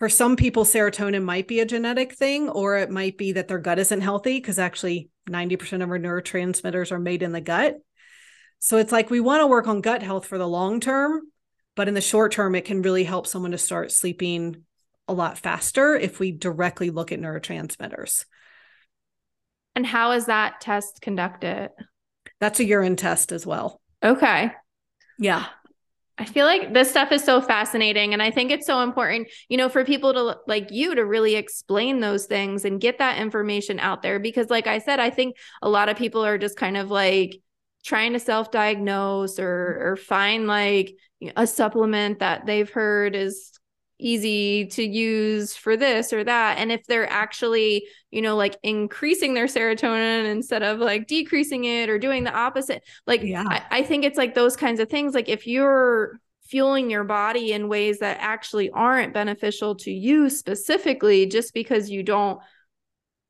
for 0.01 0.09
some 0.09 0.35
people, 0.35 0.65
serotonin 0.65 1.23
might 1.23 1.47
be 1.47 1.59
a 1.59 1.65
genetic 1.65 2.15
thing, 2.15 2.49
or 2.49 2.75
it 2.75 2.89
might 2.89 3.19
be 3.19 3.33
that 3.33 3.47
their 3.47 3.59
gut 3.59 3.77
isn't 3.77 4.01
healthy 4.01 4.39
because 4.39 4.57
actually 4.57 5.11
90% 5.29 5.83
of 5.83 5.91
our 5.91 5.99
neurotransmitters 5.99 6.91
are 6.91 6.97
made 6.97 7.21
in 7.21 7.33
the 7.33 7.39
gut. 7.39 7.77
So 8.57 8.77
it's 8.77 8.91
like 8.91 9.11
we 9.11 9.19
want 9.19 9.41
to 9.41 9.47
work 9.47 9.67
on 9.67 9.79
gut 9.79 10.01
health 10.01 10.25
for 10.25 10.39
the 10.39 10.47
long 10.47 10.79
term, 10.79 11.21
but 11.75 11.87
in 11.87 11.93
the 11.93 12.01
short 12.01 12.31
term, 12.31 12.55
it 12.55 12.65
can 12.65 12.81
really 12.81 13.03
help 13.03 13.27
someone 13.27 13.51
to 13.51 13.59
start 13.59 13.91
sleeping 13.91 14.63
a 15.11 15.13
lot 15.13 15.37
faster 15.37 15.95
if 15.95 16.19
we 16.19 16.31
directly 16.31 16.89
look 16.89 17.11
at 17.11 17.19
neurotransmitters. 17.19 18.25
And 19.75 19.85
how 19.85 20.11
is 20.11 20.25
that 20.25 20.61
test 20.61 21.01
conducted? 21.01 21.69
That's 22.39 22.59
a 22.59 22.65
urine 22.65 22.95
test 22.95 23.31
as 23.31 23.45
well. 23.45 23.81
Okay. 24.03 24.51
Yeah. 25.19 25.45
I 26.17 26.25
feel 26.25 26.45
like 26.45 26.73
this 26.73 26.89
stuff 26.89 27.11
is 27.11 27.23
so 27.23 27.41
fascinating. 27.41 28.13
And 28.13 28.21
I 28.21 28.31
think 28.31 28.51
it's 28.51 28.67
so 28.67 28.81
important, 28.81 29.27
you 29.49 29.57
know, 29.57 29.69
for 29.69 29.83
people 29.83 30.13
to 30.13 30.37
like 30.47 30.69
you 30.71 30.95
to 30.95 31.05
really 31.05 31.35
explain 31.35 31.99
those 31.99 32.25
things 32.25 32.63
and 32.63 32.79
get 32.79 32.99
that 32.99 33.17
information 33.17 33.79
out 33.79 34.01
there. 34.01 34.19
Because, 34.19 34.49
like 34.49 34.67
I 34.67 34.79
said, 34.79 34.99
I 34.99 35.09
think 35.09 35.35
a 35.61 35.69
lot 35.69 35.89
of 35.89 35.97
people 35.97 36.23
are 36.23 36.37
just 36.37 36.57
kind 36.57 36.77
of 36.77 36.91
like 36.91 37.41
trying 37.83 38.13
to 38.13 38.19
self 38.19 38.51
diagnose 38.51 39.39
or, 39.39 39.91
or 39.91 39.95
find 39.95 40.47
like 40.47 40.95
a 41.35 41.47
supplement 41.47 42.19
that 42.19 42.45
they've 42.45 42.69
heard 42.69 43.15
is 43.15 43.51
easy 44.01 44.65
to 44.65 44.83
use 44.83 45.55
for 45.55 45.77
this 45.77 46.11
or 46.11 46.23
that 46.23 46.57
and 46.57 46.71
if 46.71 46.85
they're 46.87 47.09
actually 47.09 47.85
you 48.09 48.21
know 48.21 48.35
like 48.35 48.57
increasing 48.63 49.33
their 49.33 49.45
serotonin 49.45 50.29
instead 50.29 50.63
of 50.63 50.79
like 50.79 51.07
decreasing 51.07 51.65
it 51.65 51.89
or 51.89 51.99
doing 51.99 52.23
the 52.23 52.33
opposite 52.33 52.83
like 53.05 53.21
yeah. 53.21 53.43
I, 53.47 53.79
I 53.79 53.83
think 53.83 54.03
it's 54.03 54.17
like 54.17 54.33
those 54.33 54.55
kinds 54.55 54.79
of 54.79 54.89
things 54.89 55.13
like 55.13 55.29
if 55.29 55.47
you're 55.47 56.19
fueling 56.47 56.89
your 56.89 57.03
body 57.03 57.53
in 57.53 57.69
ways 57.69 57.99
that 57.99 58.17
actually 58.19 58.69
aren't 58.71 59.13
beneficial 59.13 59.75
to 59.75 59.91
you 59.91 60.29
specifically 60.29 61.25
just 61.25 61.53
because 61.53 61.89
you 61.89 62.03
don't 62.03 62.39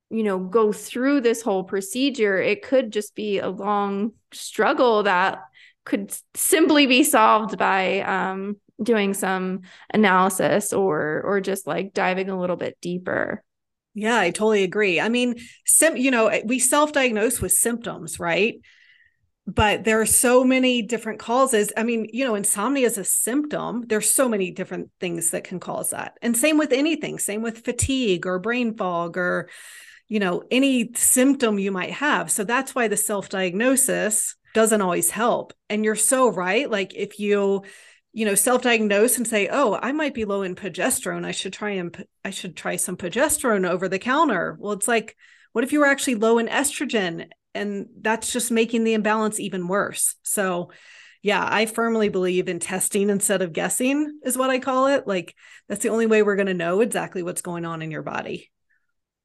you 0.10 0.24
know 0.24 0.40
go 0.40 0.72
through 0.72 1.22
this 1.22 1.42
whole 1.42 1.64
procedure 1.64 2.42
it 2.42 2.64
could 2.64 2.92
just 2.92 3.14
be 3.14 3.40
a 3.40 3.50
long 3.50 4.12
struggle 4.34 5.04
that 5.04 5.44
could 5.86 6.14
simply 6.36 6.86
be 6.86 7.04
solved 7.04 7.58
by 7.58 8.02
um, 8.02 8.58
doing 8.82 9.13
some 9.13 9.62
analysis 9.94 10.74
or 10.74 11.22
or 11.24 11.41
just 11.41 11.67
like 11.67 11.94
diving 11.94 12.30
a 12.30 12.39
little 12.39 12.56
bit 12.56 12.78
deeper. 12.82 13.44
Yeah 13.94 14.20
i 14.20 14.30
totally 14.32 14.63
agree. 14.63 15.00
I 15.00 15.10
mean 15.10 15.36
sim- 15.65 15.98
you 15.98 16.12
know 16.12 16.32
we 16.46 16.60
self-diagnose 16.60 17.41
with 17.41 17.52
symptoms 17.52 18.20
right? 18.20 18.56
But 19.48 19.84
there 19.84 20.00
are 20.00 20.06
so 20.06 20.44
many 20.44 20.82
different 20.82 21.20
causes. 21.20 21.74
I 21.76 21.84
mean 21.84 22.08
you 22.13 22.26
know 22.26 22.36
insomnia 22.36 22.88
is 22.88 22.98
a 22.98 23.04
symptom. 23.04 23.84
There's 23.88 24.10
so 24.10 24.30
many 24.30 24.52
different 24.52 24.91
things 25.00 25.32
that 25.32 25.44
can 25.44 25.60
cause 25.60 25.89
that. 25.91 26.17
And 26.22 26.38
same 26.38 26.58
with 26.58 26.72
anything. 26.72 27.20
Same 27.20 27.41
with 27.41 27.65
fatigue 27.65 28.26
or 28.26 28.39
brain 28.39 28.78
fog 28.78 29.17
or 29.17 29.50
you 30.08 30.20
know 30.20 30.44
any 30.52 30.91
symptom 30.96 31.60
you 31.60 31.72
might 31.72 31.91
have. 31.91 32.32
So 32.32 32.44
that's 32.44 32.74
why 32.74 32.88
the 32.88 32.98
self-diagnosis 32.98 34.36
doesn't 34.54 34.82
always 34.82 35.10
help. 35.10 35.54
And 35.70 35.86
you're 35.86 35.96
so 35.96 36.30
right. 36.30 36.70
Like 36.70 36.94
if 36.96 37.20
you 37.20 37.63
you 38.13 38.26
know 38.26 38.36
self-diagnose 38.36 39.17
and 39.17 39.28
say 39.28 39.47
oh 39.52 39.80
i 39.82 39.91
might 39.91 40.13
be 40.13 40.26
low 40.26 40.41
in 40.41 40.56
progesterone. 40.56 41.26
I 41.26 41.32
should 41.32 41.54
try 41.54 41.71
and 41.71 42.06
i 42.26 42.30
should 42.30 42.56
try 42.56 42.76
some 42.76 42.97
progesterone 42.97 43.69
over 43.69 43.88
the 43.88 44.00
counter. 44.00 44.58
Well 44.60 44.74
it's 44.74 44.88
like 44.88 45.15
what 45.54 45.63
if 45.63 45.71
you 45.71 45.80
were 45.80 45.86
actually 45.86 46.15
low 46.15 46.38
in 46.38 46.47
estrogen? 46.47 47.28
And 47.54 47.88
that's 48.00 48.32
just 48.32 48.52
making 48.52 48.86
the 48.86 48.93
imbalance 48.93 49.39
even 49.39 49.67
worse. 49.67 50.15
So 50.24 50.71
yeah 51.24 51.47
i 51.50 51.67
firmly 51.67 52.10
believe 52.10 52.50
in 52.50 52.60
testing 52.60 53.10
instead 53.10 53.43
of 53.43 53.54
guessing 53.54 54.19
is 54.24 54.38
what 54.38 54.50
i 54.50 54.60
call 54.60 54.88
it. 54.88 55.08
Like 55.08 55.36
that's 55.69 55.84
the 55.84 55.89
only 55.89 56.06
way 56.06 56.24
we're 56.24 56.36
going 56.36 56.47
to 56.47 56.54
know 56.54 56.82
exactly 56.82 57.24
what's 57.24 57.41
going 57.41 57.65
on 57.65 57.82
in 57.82 57.91
your 57.91 58.04
body. 58.04 58.52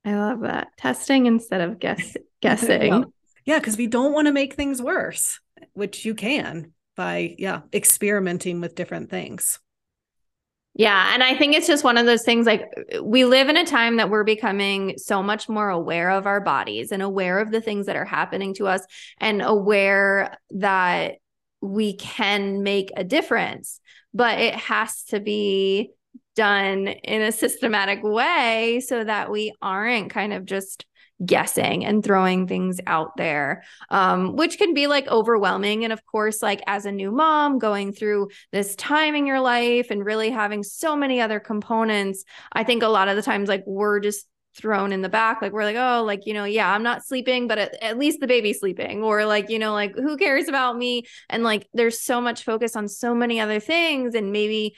I 0.05 0.15
love 0.15 0.43
that. 0.43 0.69
Testing 0.77 1.27
instead 1.27 1.61
of 1.61 1.81
guess 1.81 2.17
guessing. 2.41 2.91
well, 2.91 3.13
yeah 3.45 3.59
because 3.59 3.77
we 3.77 3.89
don't 3.89 4.13
want 4.13 4.27
to 4.27 4.33
make 4.33 4.55
things 4.55 4.81
worse 4.81 5.41
which 5.73 6.05
you 6.05 6.15
can 6.15 6.73
by 6.97 7.35
yeah 7.39 7.61
experimenting 7.73 8.61
with 8.61 8.75
different 8.75 9.11
things 9.11 9.61
yeah. 10.79 11.15
And 11.15 11.23
I 11.23 11.35
think 11.35 11.55
it's 11.55 11.67
just 11.67 11.85
one 11.85 11.97
of 11.97 12.05
those 12.05 12.23
things 12.23 12.45
like 12.45 12.71
we 13.03 13.25
live 13.25 13.49
in 13.49 13.57
a 13.57 13.65
time 13.65 13.97
that 13.97 14.11
we're 14.11 14.25
becoming 14.25 14.99
so 14.99 15.23
much 15.23 15.49
more 15.49 15.71
aware 15.71 16.11
of 16.11 16.27
our 16.27 16.43
bodies 16.43 16.93
and 16.93 17.03
aware 17.03 17.39
of 17.39 17.51
the 17.51 17.63
things 17.63 17.87
that 17.87 17.97
are 17.97 18.05
happening 18.05 18.53
to 18.55 18.67
us 18.67 18.83
and 19.19 19.41
aware 19.41 20.37
that 20.51 21.15
we 21.63 21.95
can 21.95 22.63
make 22.63 22.91
a 22.95 23.05
difference. 23.05 23.81
But 24.13 24.39
it 24.39 24.55
has 24.55 25.05
to 25.05 25.19
be 25.19 25.93
done 26.35 26.89
in 26.89 27.23
a 27.23 27.33
systematic 27.33 28.01
way 28.03 28.83
so 28.87 29.03
that 29.03 29.31
we 29.31 29.55
aren't 29.63 30.11
kind 30.11 30.35
of 30.35 30.45
just 30.45 30.85
guessing 31.25 31.85
and 31.85 32.05
throwing 32.05 32.47
things 32.47 32.81
out 32.87 33.17
there, 33.17 33.65
um, 33.91 34.37
which 34.37 34.59
can 34.59 34.75
be 34.75 34.87
like 34.87 35.09
overwhelming. 35.09 35.85
And 35.85 35.93
of 35.93 36.05
course, 36.05 36.43
like 36.43 36.63
as 36.67 36.85
a 36.85 36.93
new 36.93 37.11
mom 37.11 37.59
going 37.59 37.93
through 37.93 38.29
this 38.53 38.77
time 38.77 39.15
in 39.15 39.27
your 39.27 39.41
life 39.41 39.91
and 39.91 40.05
really 40.05 40.31
having 40.31 40.63
so 40.63 40.97
many 40.97 41.21
other 41.21 41.41
components, 41.41 42.25
I 42.53 42.65
think 42.65 42.83
a 42.83 42.89
lot 42.89 43.09
of 43.09 43.17
the 43.17 43.23
times, 43.23 43.49
like 43.49 43.65
we're 43.67 44.01
just 44.01 44.27
thrown 44.57 44.93
in 44.93 45.03
the 45.03 45.09
back. 45.09 45.43
Like 45.43 45.53
we're 45.53 45.65
like 45.65 45.77
oh 45.77 46.03
like 46.05 46.27
you 46.27 46.33
know 46.33 46.45
yeah 46.45 46.73
i'm 46.73 46.83
not 46.83 47.05
sleeping 47.05 47.47
but 47.47 47.59
at, 47.59 47.83
at, 47.83 47.99
least 47.99 48.21
the 48.21 48.27
baby's 48.27 48.61
sleeping. 48.61 49.03
Or 49.03 49.27
like 49.27 49.51
you 49.51 49.59
know 49.59 49.73
like 49.73 49.95
who 49.95 50.17
cares 50.17 50.49
about 50.49 50.77
me? 50.77 51.05
And 51.29 51.45
like 51.45 51.69
there's 51.75 52.01
so 52.01 52.21
much 52.21 52.45
focus 52.45 52.75
on 52.77 52.89
so 52.89 53.15
many 53.15 53.39
other 53.41 53.61
things. 53.61 54.15
And 54.15 54.33
maybe 54.33 54.75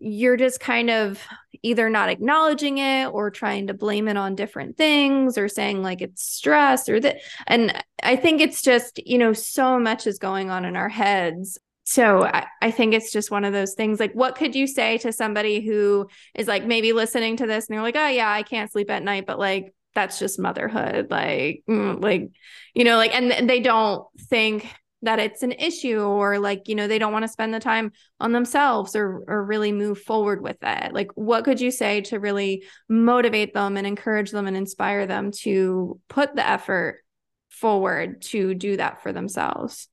you're 0.00 0.36
just 0.36 0.60
kind 0.60 0.90
of 0.90 1.22
either 1.62 1.88
not 1.90 2.08
acknowledging 2.08 2.78
it 2.78 3.06
or 3.06 3.30
trying 3.30 3.66
to 3.66 3.74
blame 3.74 4.08
it 4.08 4.16
on 4.16 4.34
different 4.34 4.76
things 4.76 5.36
or 5.38 5.48
saying 5.48 5.82
like 5.82 6.00
it's 6.00 6.22
stress 6.22 6.88
or 6.88 7.00
that 7.00 7.18
and 7.46 7.84
i 8.02 8.16
think 8.16 8.40
it's 8.40 8.62
just 8.62 9.00
you 9.06 9.18
know 9.18 9.32
so 9.32 9.78
much 9.78 10.06
is 10.06 10.18
going 10.18 10.50
on 10.50 10.64
in 10.64 10.76
our 10.76 10.88
heads. 10.88 11.58
So 11.84 12.22
I, 12.22 12.46
I 12.60 12.70
think 12.70 12.92
it's 12.92 13.10
just 13.10 13.30
one 13.30 13.46
of 13.46 13.54
those 13.54 13.72
things 13.72 13.98
like 13.98 14.12
what 14.12 14.34
could 14.34 14.54
you 14.54 14.66
say 14.66 14.98
to 14.98 15.10
somebody 15.10 15.64
who 15.64 16.06
is 16.34 16.46
like 16.46 16.66
maybe 16.66 16.92
listening 16.92 17.38
to 17.38 17.46
this 17.46 17.66
and 17.66 17.74
they're 17.74 17.82
like 17.82 17.96
oh 17.96 18.08
yeah 18.08 18.30
i 18.30 18.42
can't 18.42 18.70
sleep 18.70 18.90
at 18.90 19.02
night 19.02 19.24
but 19.26 19.38
like 19.38 19.74
that's 19.94 20.18
just 20.18 20.38
motherhood 20.38 21.10
like 21.10 21.62
mm, 21.66 22.02
like 22.02 22.30
you 22.74 22.84
know 22.84 22.98
like 22.98 23.14
and 23.14 23.48
they 23.48 23.60
don't 23.60 24.04
think 24.28 24.70
that 25.02 25.18
it's 25.18 25.42
an 25.42 25.52
issue 25.52 26.00
or 26.00 26.38
like 26.38 26.68
you 26.68 26.74
know 26.74 26.88
they 26.88 26.98
don't 26.98 27.12
want 27.12 27.22
to 27.22 27.28
spend 27.28 27.54
the 27.54 27.60
time 27.60 27.92
on 28.20 28.32
themselves 28.32 28.96
or 28.96 29.22
or 29.28 29.44
really 29.44 29.72
move 29.72 30.00
forward 30.00 30.42
with 30.42 30.56
it 30.62 30.92
like 30.92 31.10
what 31.14 31.44
could 31.44 31.60
you 31.60 31.70
say 31.70 32.00
to 32.00 32.18
really 32.18 32.64
motivate 32.88 33.54
them 33.54 33.76
and 33.76 33.86
encourage 33.86 34.30
them 34.30 34.46
and 34.46 34.56
inspire 34.56 35.06
them 35.06 35.30
to 35.30 36.00
put 36.08 36.34
the 36.34 36.48
effort 36.48 37.02
forward 37.48 38.22
to 38.22 38.54
do 38.54 38.76
that 38.76 39.02
for 39.02 39.12
themselves 39.12 39.88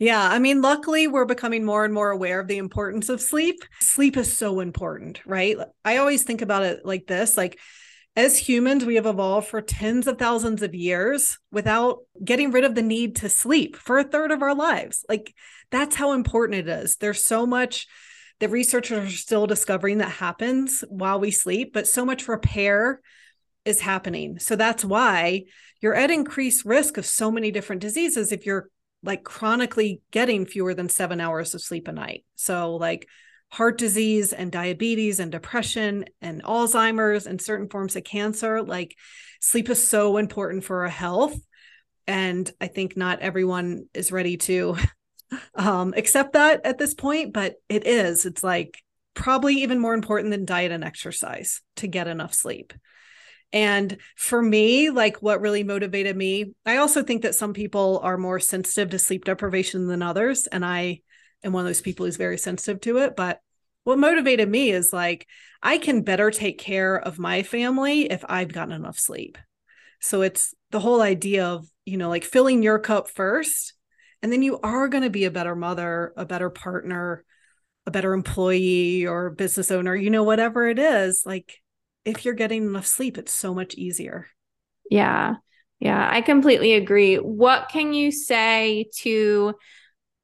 yeah, 0.00 0.28
I 0.28 0.40
mean, 0.40 0.60
luckily, 0.60 1.06
we're 1.06 1.24
becoming 1.24 1.64
more 1.64 1.84
and 1.84 1.94
more 1.94 2.10
aware 2.10 2.40
of 2.40 2.48
the 2.48 2.58
importance 2.58 3.08
of 3.08 3.20
sleep. 3.20 3.64
Sleep 3.80 4.16
is 4.16 4.36
so 4.36 4.58
important, 4.58 5.20
right? 5.24 5.56
I 5.84 5.98
always 5.98 6.24
think 6.24 6.42
about 6.42 6.64
it 6.64 6.84
like 6.84 7.06
this 7.06 7.36
like, 7.36 7.60
as 8.16 8.38
humans, 8.38 8.84
we 8.84 8.94
have 8.94 9.06
evolved 9.06 9.48
for 9.48 9.60
tens 9.60 10.06
of 10.06 10.18
thousands 10.18 10.62
of 10.62 10.74
years 10.74 11.38
without 11.50 11.98
getting 12.24 12.52
rid 12.52 12.64
of 12.64 12.74
the 12.74 12.82
need 12.82 13.16
to 13.16 13.28
sleep 13.28 13.76
for 13.76 13.98
a 13.98 14.04
third 14.04 14.30
of 14.30 14.42
our 14.42 14.54
lives. 14.54 15.04
Like, 15.08 15.34
that's 15.70 15.96
how 15.96 16.12
important 16.12 16.60
it 16.60 16.68
is. 16.68 16.96
There's 16.96 17.24
so 17.24 17.44
much 17.44 17.88
that 18.38 18.50
researchers 18.50 19.12
are 19.12 19.16
still 19.16 19.46
discovering 19.46 19.98
that 19.98 20.10
happens 20.10 20.84
while 20.88 21.18
we 21.18 21.32
sleep, 21.32 21.72
but 21.72 21.88
so 21.88 22.04
much 22.04 22.28
repair 22.28 23.00
is 23.64 23.80
happening. 23.80 24.38
So 24.38 24.54
that's 24.54 24.84
why 24.84 25.44
you're 25.80 25.94
at 25.94 26.10
increased 26.10 26.64
risk 26.64 26.96
of 26.96 27.06
so 27.06 27.30
many 27.30 27.50
different 27.50 27.82
diseases 27.82 28.30
if 28.30 28.46
you're 28.46 28.68
like 29.02 29.24
chronically 29.24 30.00
getting 30.10 30.46
fewer 30.46 30.74
than 30.74 30.88
seven 30.88 31.20
hours 31.20 31.54
of 31.54 31.62
sleep 31.62 31.88
a 31.88 31.92
night. 31.92 32.24
So, 32.36 32.76
like 32.76 33.08
heart 33.54 33.78
disease 33.78 34.32
and 34.32 34.50
diabetes 34.50 35.20
and 35.20 35.30
depression 35.30 36.04
and 36.20 36.42
Alzheimer's 36.42 37.24
and 37.28 37.40
certain 37.40 37.68
forms 37.68 37.94
of 37.94 38.02
cancer, 38.02 38.62
like 38.62 38.96
sleep 39.40 39.70
is 39.70 39.86
so 39.86 40.16
important 40.16 40.64
for 40.64 40.82
our 40.82 40.88
health. 40.88 41.36
And 42.08 42.50
I 42.60 42.66
think 42.66 42.96
not 42.96 43.20
everyone 43.20 43.86
is 43.94 44.10
ready 44.10 44.38
to 44.38 44.76
um, 45.54 45.94
accept 45.96 46.32
that 46.32 46.66
at 46.66 46.78
this 46.78 46.94
point, 46.94 47.32
but 47.32 47.54
it 47.68 47.86
is. 47.86 48.26
It's 48.26 48.42
like 48.42 48.82
probably 49.14 49.62
even 49.62 49.78
more 49.78 49.94
important 49.94 50.32
than 50.32 50.46
diet 50.46 50.72
and 50.72 50.82
exercise 50.82 51.62
to 51.76 51.86
get 51.86 52.08
enough 52.08 52.34
sleep. 52.34 52.72
And 53.52 53.98
for 54.16 54.42
me, 54.42 54.90
like 54.90 55.22
what 55.22 55.40
really 55.40 55.62
motivated 55.62 56.16
me, 56.16 56.54
I 56.66 56.78
also 56.78 57.04
think 57.04 57.22
that 57.22 57.36
some 57.36 57.52
people 57.52 58.00
are 58.02 58.18
more 58.18 58.40
sensitive 58.40 58.90
to 58.90 58.98
sleep 58.98 59.24
deprivation 59.24 59.86
than 59.86 60.02
others. 60.02 60.48
And 60.48 60.64
I 60.64 61.02
am 61.44 61.52
one 61.52 61.60
of 61.60 61.68
those 61.68 61.80
people 61.80 62.04
who's 62.04 62.16
very 62.16 62.36
sensitive 62.36 62.80
to 62.80 62.98
it. 62.98 63.14
But 63.14 63.40
what 63.84 63.98
motivated 63.98 64.48
me 64.48 64.70
is 64.70 64.92
like, 64.92 65.26
I 65.62 65.78
can 65.78 66.02
better 66.02 66.30
take 66.30 66.58
care 66.58 66.98
of 66.98 67.18
my 67.18 67.42
family 67.42 68.10
if 68.10 68.24
I've 68.28 68.52
gotten 68.52 68.72
enough 68.72 68.98
sleep. 68.98 69.38
So 70.00 70.22
it's 70.22 70.54
the 70.70 70.80
whole 70.80 71.00
idea 71.00 71.46
of, 71.46 71.66
you 71.86 71.96
know, 71.96 72.08
like 72.08 72.24
filling 72.24 72.62
your 72.62 72.78
cup 72.78 73.08
first. 73.08 73.74
And 74.22 74.32
then 74.32 74.42
you 74.42 74.58
are 74.60 74.88
going 74.88 75.04
to 75.04 75.10
be 75.10 75.24
a 75.24 75.30
better 75.30 75.54
mother, 75.54 76.12
a 76.16 76.24
better 76.24 76.50
partner, 76.50 77.24
a 77.86 77.90
better 77.90 78.14
employee 78.14 79.06
or 79.06 79.30
business 79.30 79.70
owner, 79.70 79.94
you 79.94 80.10
know, 80.10 80.22
whatever 80.22 80.66
it 80.66 80.78
is. 80.78 81.24
Like 81.26 81.60
if 82.04 82.24
you're 82.24 82.34
getting 82.34 82.64
enough 82.64 82.86
sleep, 82.86 83.18
it's 83.18 83.32
so 83.32 83.54
much 83.54 83.74
easier. 83.74 84.26
Yeah. 84.90 85.36
Yeah, 85.80 86.08
I 86.10 86.22
completely 86.22 86.74
agree. 86.74 87.16
What 87.16 87.68
can 87.68 87.92
you 87.92 88.10
say 88.10 88.86
to, 88.98 89.54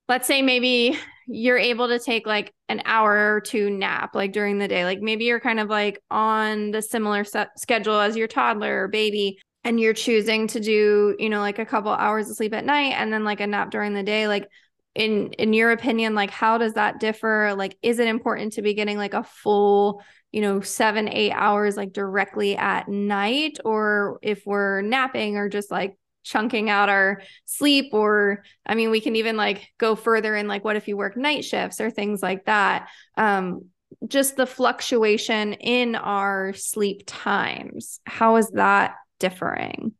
let's 0.09 0.27
say 0.27 0.41
maybe 0.41 0.99
you're 1.33 1.59
able 1.59 1.89
to 1.89 1.99
take 1.99 2.27
like 2.27 2.53
an 2.69 2.83
hour 2.85 3.35
or 3.35 3.41
two 3.41 3.71
nap 3.71 4.15
like 4.15 4.33
during 4.33 4.59
the 4.59 4.69
day. 4.69 4.85
Like 4.85 5.01
maybe 5.01 5.25
you're 5.25 5.41
kind 5.41 5.61
of 5.61 5.69
like 5.69 6.03
on 6.11 6.71
the 6.71 6.83
similar 6.83 7.25
schedule 7.57 8.01
as 8.01 8.17
your 8.17 8.29
toddler 8.29 8.85
or 8.85 8.89
baby 8.89 9.39
and 9.63 9.79
you're 9.79 9.93
choosing 9.93 10.47
to 10.49 10.59
do 10.59 11.15
you 11.19 11.29
know 11.29 11.41
like 11.41 11.59
a 11.59 11.67
couple 11.67 11.93
hours 11.93 12.31
of 12.31 12.37
sleep 12.37 12.55
at 12.55 12.65
night 12.65 12.95
and 12.97 13.13
then 13.13 13.25
like 13.25 13.41
a 13.41 13.47
nap 13.47 13.71
during 13.71 13.95
the 13.95 14.03
day. 14.03 14.27
Like 14.27 14.49
in 14.95 15.33
in 15.35 15.53
your 15.53 15.71
opinion 15.71 16.17
like 16.17 16.31
how 16.31 16.59
does 16.59 16.75
that 16.75 16.99
differ? 16.99 17.55
Like 17.57 17.77
is 17.83 17.99
it 17.99 18.09
important 18.09 18.55
to 18.55 18.63
be 18.63 18.75
getting 18.75 18.99
like 18.99 19.15
a 19.15 19.23
full 19.23 20.03
you 20.33 20.41
know, 20.43 20.61
seven, 20.61 21.09
eight 21.09 21.33
hours 21.33 21.77
like 21.77 21.93
directly 21.93 22.57
at 22.57 22.89
night, 22.89 23.59
or 23.65 24.19
if 24.23 24.43
we're 24.47 24.81
napping 24.81 25.37
or 25.37 25.49
just 25.49 25.71
like 25.71 25.97
chunking 26.23 26.71
out 26.71 26.89
our 26.89 27.23
sleep, 27.45 27.93
or 27.93 28.45
I 28.67 28.75
mean, 28.75 28.91
we 28.91 29.01
can 29.01 29.17
even 29.17 29.37
like 29.37 29.69
go 29.79 29.95
further 29.95 30.37
in 30.37 30.49
like, 30.49 30.65
what 30.65 30.77
if 30.77 30.89
you 30.89 30.97
work 30.97 31.17
night 31.17 31.45
shifts 31.45 31.81
or 31.81 31.91
things 31.91 32.23
like 32.23 32.45
that? 32.47 32.89
Um, 33.17 33.67
just 34.07 34.37
the 34.37 34.47
fluctuation 34.47 35.55
in 35.55 35.95
our 35.97 36.53
sleep 36.55 37.03
times. 37.07 38.01
How 38.07 38.37
is 38.37 38.51
that 38.51 38.95
differing? 39.19 39.93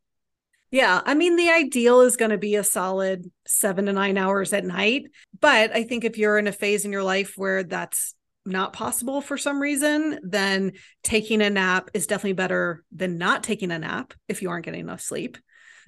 Yeah, 0.71 1.01
I 1.05 1.15
mean, 1.15 1.35
the 1.35 1.49
ideal 1.49 1.99
is 2.01 2.15
going 2.15 2.31
to 2.31 2.37
be 2.37 2.55
a 2.55 2.63
solid 2.63 3.29
seven 3.45 3.87
to 3.87 3.93
nine 3.93 4.17
hours 4.17 4.53
at 4.53 4.63
night. 4.63 5.03
But 5.39 5.75
I 5.75 5.83
think 5.83 6.05
if 6.05 6.17
you're 6.17 6.37
in 6.37 6.47
a 6.47 6.53
phase 6.53 6.85
in 6.85 6.93
your 6.93 7.03
life 7.03 7.33
where 7.35 7.63
that's 7.63 8.15
not 8.45 8.71
possible 8.71 9.19
for 9.19 9.37
some 9.37 9.61
reason, 9.61 10.19
then 10.23 10.71
taking 11.03 11.41
a 11.41 11.49
nap 11.49 11.89
is 11.93 12.07
definitely 12.07 12.33
better 12.33 12.83
than 12.91 13.17
not 13.17 13.43
taking 13.43 13.69
a 13.69 13.79
nap 13.79 14.13
if 14.29 14.41
you 14.41 14.49
aren't 14.49 14.65
getting 14.65 14.79
enough 14.79 15.01
sleep. 15.01 15.37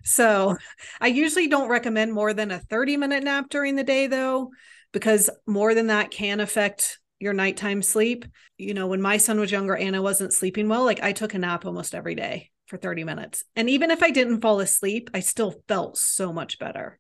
So 0.04 0.58
I 1.02 1.08
usually 1.08 1.48
don't 1.48 1.70
recommend 1.70 2.14
more 2.14 2.34
than 2.34 2.52
a 2.52 2.60
30 2.60 2.98
minute 2.98 3.24
nap 3.24 3.50
during 3.50 3.76
the 3.76 3.84
day, 3.84 4.08
though, 4.08 4.52
because 4.92 5.30
more 5.48 5.74
than 5.74 5.88
that 5.88 6.12
can 6.12 6.40
affect 6.40 7.00
your 7.20 7.34
nighttime 7.34 7.82
sleep. 7.82 8.26
You 8.58 8.74
know, 8.74 8.88
when 8.88 9.02
my 9.02 9.18
son 9.18 9.40
was 9.40 9.52
younger 9.52 9.76
and 9.76 9.96
I 9.96 10.00
wasn't 10.00 10.34
sleeping 10.34 10.68
well, 10.68 10.84
like 10.84 11.02
I 11.02 11.14
took 11.14 11.34
a 11.34 11.40
nap 11.40 11.66
almost 11.66 11.96
every 11.96 12.16
day 12.16 12.52
for 12.68 12.78
30 12.78 13.04
minutes. 13.04 13.44
And 13.56 13.70
even 13.70 13.92
if 13.92 14.04
I 14.04 14.12
didn't 14.12 14.42
fall 14.42 14.60
asleep, 14.60 15.10
I 15.14 15.22
still 15.22 15.56
felt 15.68 15.98
so 15.98 16.34
much 16.34 16.60
better 16.60 17.00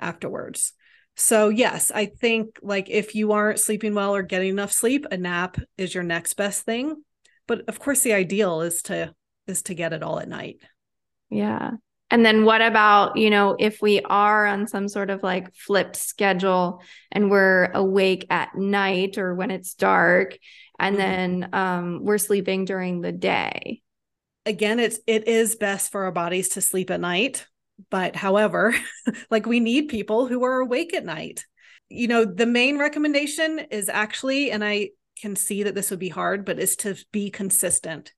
afterwards. 0.00 0.72
So, 1.16 1.50
yes, 1.50 1.90
I 1.94 2.06
think 2.06 2.58
like 2.62 2.88
if 2.88 3.14
you 3.14 3.32
aren't 3.32 3.60
sleeping 3.60 3.94
well 3.94 4.14
or 4.14 4.22
getting 4.22 4.48
enough 4.48 4.72
sleep, 4.72 5.06
a 5.10 5.16
nap 5.16 5.58
is 5.76 5.94
your 5.94 6.04
next 6.04 6.34
best 6.34 6.64
thing. 6.64 7.04
But 7.46 7.68
of 7.68 7.78
course, 7.78 8.00
the 8.00 8.14
ideal 8.14 8.62
is 8.62 8.82
to 8.82 9.14
is 9.46 9.62
to 9.64 9.74
get 9.74 9.92
it 9.92 10.02
all 10.02 10.18
at 10.18 10.28
night. 10.28 10.60
Yeah. 11.28 11.72
And 12.12 12.24
then 12.24 12.44
what 12.44 12.62
about, 12.62 13.16
you 13.16 13.30
know, 13.30 13.56
if 13.58 13.82
we 13.82 14.00
are 14.02 14.46
on 14.46 14.68
some 14.68 14.86
sort 14.86 15.10
of 15.10 15.24
like 15.24 15.52
flipped 15.54 15.96
schedule 15.96 16.82
and 17.10 17.30
we're 17.30 17.72
awake 17.72 18.26
at 18.30 18.54
night 18.54 19.18
or 19.18 19.34
when 19.34 19.50
it's 19.50 19.74
dark 19.74 20.38
and 20.78 20.96
mm-hmm. 20.96 21.40
then 21.40 21.48
um, 21.52 22.04
we're 22.04 22.18
sleeping 22.18 22.64
during 22.64 23.00
the 23.00 23.12
day? 23.12 23.82
Again, 24.46 24.78
it's 24.78 25.00
it 25.06 25.26
is 25.26 25.56
best 25.56 25.90
for 25.90 26.04
our 26.04 26.12
bodies 26.12 26.50
to 26.50 26.60
sleep 26.60 26.90
at 26.90 27.00
night 27.00 27.46
but 27.90 28.16
however, 28.16 28.74
like 29.30 29.46
we 29.46 29.60
need 29.60 29.88
people 29.88 30.26
who 30.26 30.44
are 30.44 30.60
awake 30.60 30.94
at 30.94 31.04
night. 31.04 31.44
You 31.88 32.08
know, 32.08 32.24
the 32.24 32.46
main 32.46 32.78
recommendation 32.78 33.58
is 33.70 33.88
actually, 33.88 34.50
and 34.50 34.64
I 34.64 34.90
can 35.20 35.36
see 35.36 35.64
that 35.64 35.74
this 35.74 35.90
would 35.90 35.98
be 35.98 36.08
hard, 36.08 36.44
but 36.44 36.58
is 36.58 36.76
to 36.76 36.96
be 37.12 37.30
consistent. 37.30 38.12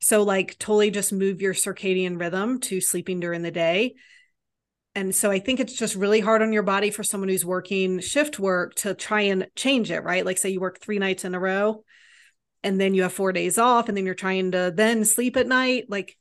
So, 0.00 0.22
like, 0.22 0.58
totally 0.58 0.90
just 0.90 1.12
move 1.12 1.40
your 1.40 1.54
circadian 1.54 2.20
rhythm 2.20 2.60
to 2.60 2.80
sleeping 2.80 3.20
during 3.20 3.42
the 3.42 3.50
day. 3.50 3.94
And 4.94 5.14
so 5.14 5.30
I 5.30 5.40
think 5.40 5.58
it's 5.58 5.76
just 5.76 5.96
really 5.96 6.20
hard 6.20 6.42
on 6.42 6.52
your 6.52 6.62
body 6.62 6.90
for 6.90 7.02
someone 7.02 7.28
who's 7.28 7.44
working 7.44 8.00
shift 8.00 8.38
work 8.38 8.74
to 8.76 8.94
try 8.94 9.22
and 9.22 9.48
change 9.56 9.90
it, 9.90 10.04
right? 10.04 10.24
Like, 10.24 10.38
say 10.38 10.50
you 10.50 10.60
work 10.60 10.80
three 10.80 10.98
nights 10.98 11.24
in 11.24 11.34
a 11.34 11.40
row 11.40 11.84
and 12.62 12.80
then 12.80 12.94
you 12.94 13.02
have 13.02 13.12
four 13.12 13.32
days 13.32 13.58
off 13.58 13.88
and 13.88 13.96
then 13.96 14.06
you're 14.06 14.14
trying 14.14 14.52
to 14.52 14.72
then 14.74 15.04
sleep 15.04 15.36
at 15.36 15.48
night. 15.48 15.86
Like, 15.88 16.16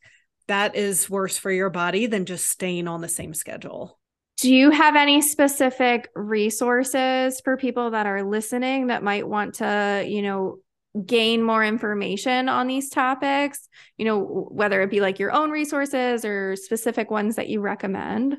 that 0.47 0.75
is 0.75 1.09
worse 1.09 1.37
for 1.37 1.51
your 1.51 1.69
body 1.69 2.07
than 2.07 2.25
just 2.25 2.49
staying 2.49 2.87
on 2.87 3.01
the 3.01 3.09
same 3.09 3.33
schedule. 3.33 3.99
Do 4.37 4.53
you 4.53 4.71
have 4.71 4.95
any 4.95 5.21
specific 5.21 6.09
resources 6.15 7.39
for 7.41 7.55
people 7.55 7.91
that 7.91 8.07
are 8.07 8.23
listening 8.23 8.87
that 8.87 9.03
might 9.03 9.27
want 9.27 9.55
to, 9.55 10.03
you 10.05 10.21
know, 10.21 10.57
gain 11.05 11.41
more 11.41 11.63
information 11.63 12.49
on 12.49 12.67
these 12.67 12.89
topics? 12.89 13.67
You 13.97 14.05
know, 14.05 14.47
whether 14.51 14.81
it 14.81 14.89
be 14.89 15.01
like 15.01 15.19
your 15.19 15.31
own 15.31 15.49
resources 15.51 16.25
or 16.25 16.55
specific 16.55 17.09
ones 17.09 17.35
that 17.35 17.49
you 17.49 17.61
recommend? 17.61 18.37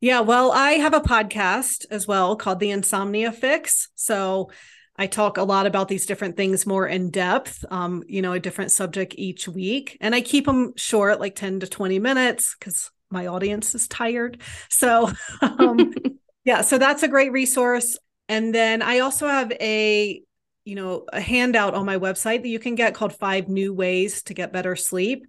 Yeah, 0.00 0.20
well, 0.20 0.50
I 0.50 0.72
have 0.72 0.94
a 0.94 1.00
podcast 1.00 1.84
as 1.90 2.06
well 2.06 2.34
called 2.34 2.58
The 2.58 2.70
Insomnia 2.70 3.32
Fix. 3.32 3.88
So 3.96 4.50
I 4.96 5.06
talk 5.06 5.36
a 5.36 5.42
lot 5.42 5.66
about 5.66 5.88
these 5.88 6.06
different 6.06 6.36
things 6.36 6.66
more 6.66 6.86
in 6.86 7.10
depth, 7.10 7.64
um, 7.70 8.02
you 8.06 8.22
know, 8.22 8.32
a 8.32 8.40
different 8.40 8.72
subject 8.72 9.14
each 9.16 9.46
week. 9.46 9.98
And 10.00 10.14
I 10.14 10.20
keep 10.20 10.46
them 10.46 10.72
short, 10.76 11.20
like 11.20 11.34
10 11.34 11.60
to 11.60 11.66
20 11.66 11.98
minutes, 11.98 12.56
because 12.58 12.90
my 13.10 13.26
audience 13.26 13.74
is 13.74 13.88
tired. 13.88 14.40
So, 14.68 15.10
um, 15.42 15.94
yeah, 16.44 16.62
so 16.62 16.78
that's 16.78 17.02
a 17.02 17.08
great 17.08 17.32
resource. 17.32 17.98
And 18.28 18.54
then 18.54 18.80
I 18.80 19.00
also 19.00 19.26
have 19.26 19.52
a, 19.52 20.22
you 20.64 20.74
know, 20.74 21.06
a 21.12 21.20
handout 21.20 21.74
on 21.74 21.86
my 21.86 21.98
website 21.98 22.42
that 22.42 22.48
you 22.48 22.58
can 22.58 22.74
get 22.74 22.94
called 22.94 23.14
Five 23.14 23.48
New 23.48 23.72
Ways 23.74 24.22
to 24.24 24.34
Get 24.34 24.52
Better 24.52 24.76
Sleep. 24.76 25.26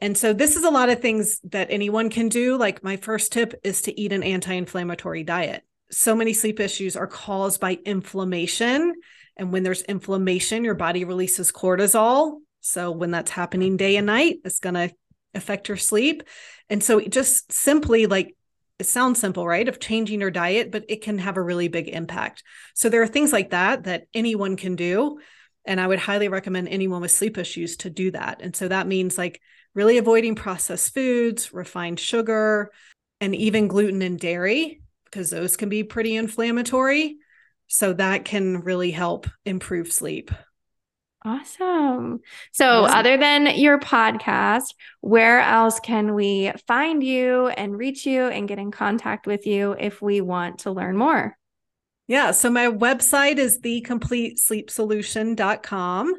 And 0.00 0.18
so 0.18 0.32
this 0.32 0.56
is 0.56 0.64
a 0.64 0.70
lot 0.70 0.88
of 0.88 1.00
things 1.00 1.40
that 1.44 1.68
anyone 1.70 2.10
can 2.10 2.28
do. 2.28 2.56
Like 2.56 2.82
my 2.82 2.96
first 2.96 3.32
tip 3.32 3.54
is 3.62 3.82
to 3.82 3.98
eat 3.98 4.12
an 4.12 4.22
anti 4.22 4.52
inflammatory 4.52 5.22
diet 5.22 5.64
so 5.94 6.14
many 6.14 6.32
sleep 6.32 6.60
issues 6.60 6.96
are 6.96 7.06
caused 7.06 7.60
by 7.60 7.78
inflammation. 7.84 8.94
And 9.36 9.52
when 9.52 9.62
there's 9.62 9.82
inflammation, 9.82 10.64
your 10.64 10.74
body 10.74 11.04
releases 11.04 11.52
cortisol. 11.52 12.40
So 12.60 12.90
when 12.90 13.10
that's 13.10 13.30
happening 13.30 13.76
day 13.76 13.96
and 13.96 14.06
night, 14.06 14.36
it's 14.44 14.60
going 14.60 14.74
to 14.74 14.90
affect 15.34 15.68
your 15.68 15.76
sleep. 15.76 16.22
And 16.70 16.82
so 16.82 17.00
just 17.00 17.52
simply 17.52 18.06
like 18.06 18.36
it 18.78 18.86
sounds 18.86 19.20
simple, 19.20 19.46
right? 19.46 19.68
Of 19.68 19.80
changing 19.80 20.20
your 20.20 20.30
diet, 20.30 20.70
but 20.70 20.84
it 20.88 21.02
can 21.02 21.18
have 21.18 21.36
a 21.36 21.42
really 21.42 21.68
big 21.68 21.88
impact. 21.88 22.42
So 22.74 22.88
there 22.88 23.02
are 23.02 23.06
things 23.06 23.32
like 23.32 23.50
that 23.50 23.84
that 23.84 24.06
anyone 24.12 24.56
can 24.56 24.76
do. 24.76 25.20
And 25.64 25.80
I 25.80 25.86
would 25.86 25.98
highly 25.98 26.28
recommend 26.28 26.68
anyone 26.68 27.00
with 27.00 27.10
sleep 27.10 27.38
issues 27.38 27.76
to 27.78 27.90
do 27.90 28.10
that. 28.10 28.42
And 28.42 28.54
so 28.54 28.68
that 28.68 28.86
means 28.86 29.16
like 29.16 29.40
really 29.74 29.98
avoiding 29.98 30.34
processed 30.34 30.92
foods, 30.92 31.54
refined 31.54 32.00
sugar, 32.00 32.70
and 33.20 33.34
even 33.34 33.68
gluten 33.68 34.02
and 34.02 34.18
dairy 34.18 34.82
because 35.04 35.30
those 35.30 35.56
can 35.56 35.68
be 35.68 35.84
pretty 35.84 36.16
inflammatory. 36.16 37.16
So 37.68 37.92
that 37.94 38.24
can 38.24 38.60
really 38.60 38.90
help 38.90 39.26
improve 39.44 39.92
sleep. 39.92 40.30
Awesome. 41.26 42.20
So, 42.52 42.84
awesome. 42.84 42.98
other 42.98 43.16
than 43.16 43.46
your 43.56 43.78
podcast, 43.78 44.74
where 45.00 45.40
else 45.40 45.80
can 45.80 46.14
we 46.14 46.52
find 46.66 47.02
you 47.02 47.48
and 47.48 47.78
reach 47.78 48.04
you 48.04 48.26
and 48.26 48.46
get 48.46 48.58
in 48.58 48.70
contact 48.70 49.26
with 49.26 49.46
you 49.46 49.74
if 49.78 50.02
we 50.02 50.20
want 50.20 50.58
to 50.60 50.70
learn 50.70 50.98
more? 50.98 51.34
Yeah. 52.08 52.32
So, 52.32 52.50
my 52.50 52.66
website 52.66 53.38
is 53.38 53.58
thecompletesleepsolution.com. 53.60 56.14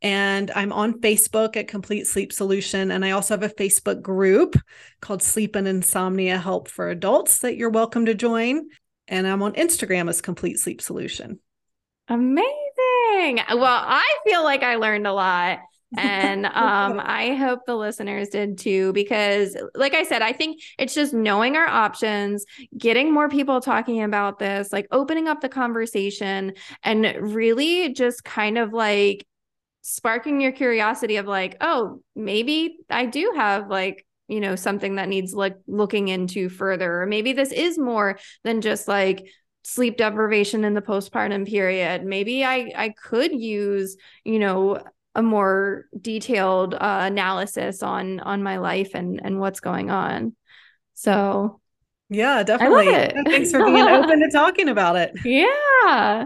And 0.00 0.52
I'm 0.52 0.72
on 0.72 1.00
Facebook 1.00 1.56
at 1.56 1.66
Complete 1.66 2.06
Sleep 2.06 2.32
Solution. 2.32 2.92
And 2.92 3.04
I 3.04 3.10
also 3.10 3.34
have 3.34 3.42
a 3.42 3.48
Facebook 3.48 4.00
group 4.00 4.54
called 5.00 5.24
Sleep 5.24 5.56
and 5.56 5.66
Insomnia 5.66 6.38
Help 6.38 6.68
for 6.68 6.90
Adults 6.90 7.40
that 7.40 7.56
you're 7.56 7.70
welcome 7.70 8.06
to 8.06 8.14
join. 8.14 8.68
And 9.08 9.26
I'm 9.26 9.42
on 9.42 9.54
Instagram 9.54 10.08
as 10.08 10.20
Complete 10.20 10.60
Sleep 10.60 10.80
Solution. 10.80 11.40
Amazing. 12.06 12.67
Well, 13.48 13.64
I 13.64 14.06
feel 14.24 14.42
like 14.42 14.62
I 14.62 14.76
learned 14.76 15.06
a 15.06 15.12
lot. 15.12 15.60
and 15.96 16.44
um, 16.46 17.00
I 17.02 17.34
hope 17.34 17.60
the 17.66 17.76
listeners 17.76 18.28
did 18.28 18.58
too, 18.58 18.92
because, 18.92 19.56
like 19.74 19.94
I 19.94 20.04
said, 20.04 20.22
I 20.22 20.32
think 20.32 20.60
it's 20.78 20.94
just 20.94 21.14
knowing 21.14 21.56
our 21.56 21.66
options, 21.66 22.44
getting 22.76 23.12
more 23.12 23.28
people 23.28 23.60
talking 23.60 24.02
about 24.02 24.38
this, 24.38 24.72
like 24.72 24.86
opening 24.90 25.28
up 25.28 25.40
the 25.40 25.48
conversation, 25.48 26.54
and 26.82 27.34
really 27.34 27.92
just 27.94 28.24
kind 28.24 28.58
of 28.58 28.72
like 28.72 29.26
sparking 29.82 30.40
your 30.40 30.52
curiosity 30.52 31.16
of 31.16 31.26
like, 31.26 31.56
oh, 31.60 32.02
maybe 32.14 32.78
I 32.90 33.06
do 33.06 33.32
have 33.36 33.68
like 33.68 34.04
you 34.28 34.40
know 34.40 34.56
something 34.56 34.96
that 34.96 35.08
needs 35.08 35.32
like 35.32 35.56
looking 35.66 36.08
into 36.08 36.50
further 36.50 37.00
or 37.00 37.06
maybe 37.06 37.32
this 37.32 37.50
is 37.50 37.78
more 37.78 38.18
than 38.44 38.60
just 38.60 38.86
like 38.86 39.26
sleep 39.68 39.98
deprivation 39.98 40.64
in 40.64 40.72
the 40.72 40.80
postpartum 40.80 41.46
period. 41.46 42.02
Maybe 42.02 42.42
i 42.42 42.72
i 42.74 42.88
could 42.88 43.32
use 43.32 43.96
you 44.24 44.38
know 44.38 44.82
a 45.14 45.22
more 45.22 45.84
detailed 46.00 46.74
uh, 46.74 47.00
analysis 47.02 47.82
on 47.82 48.20
on 48.20 48.42
my 48.42 48.56
life 48.56 48.94
and 48.94 49.20
and 49.22 49.38
what's 49.38 49.60
going 49.60 49.90
on. 49.90 50.34
So 50.94 51.60
yeah 52.08 52.42
definitely. 52.42 52.86
thanks 53.30 53.50
for 53.50 53.62
being 53.62 53.76
open 53.98 54.20
to 54.20 54.30
talking 54.32 54.70
about 54.70 54.96
it. 54.96 55.12
Yeah. 55.22 56.24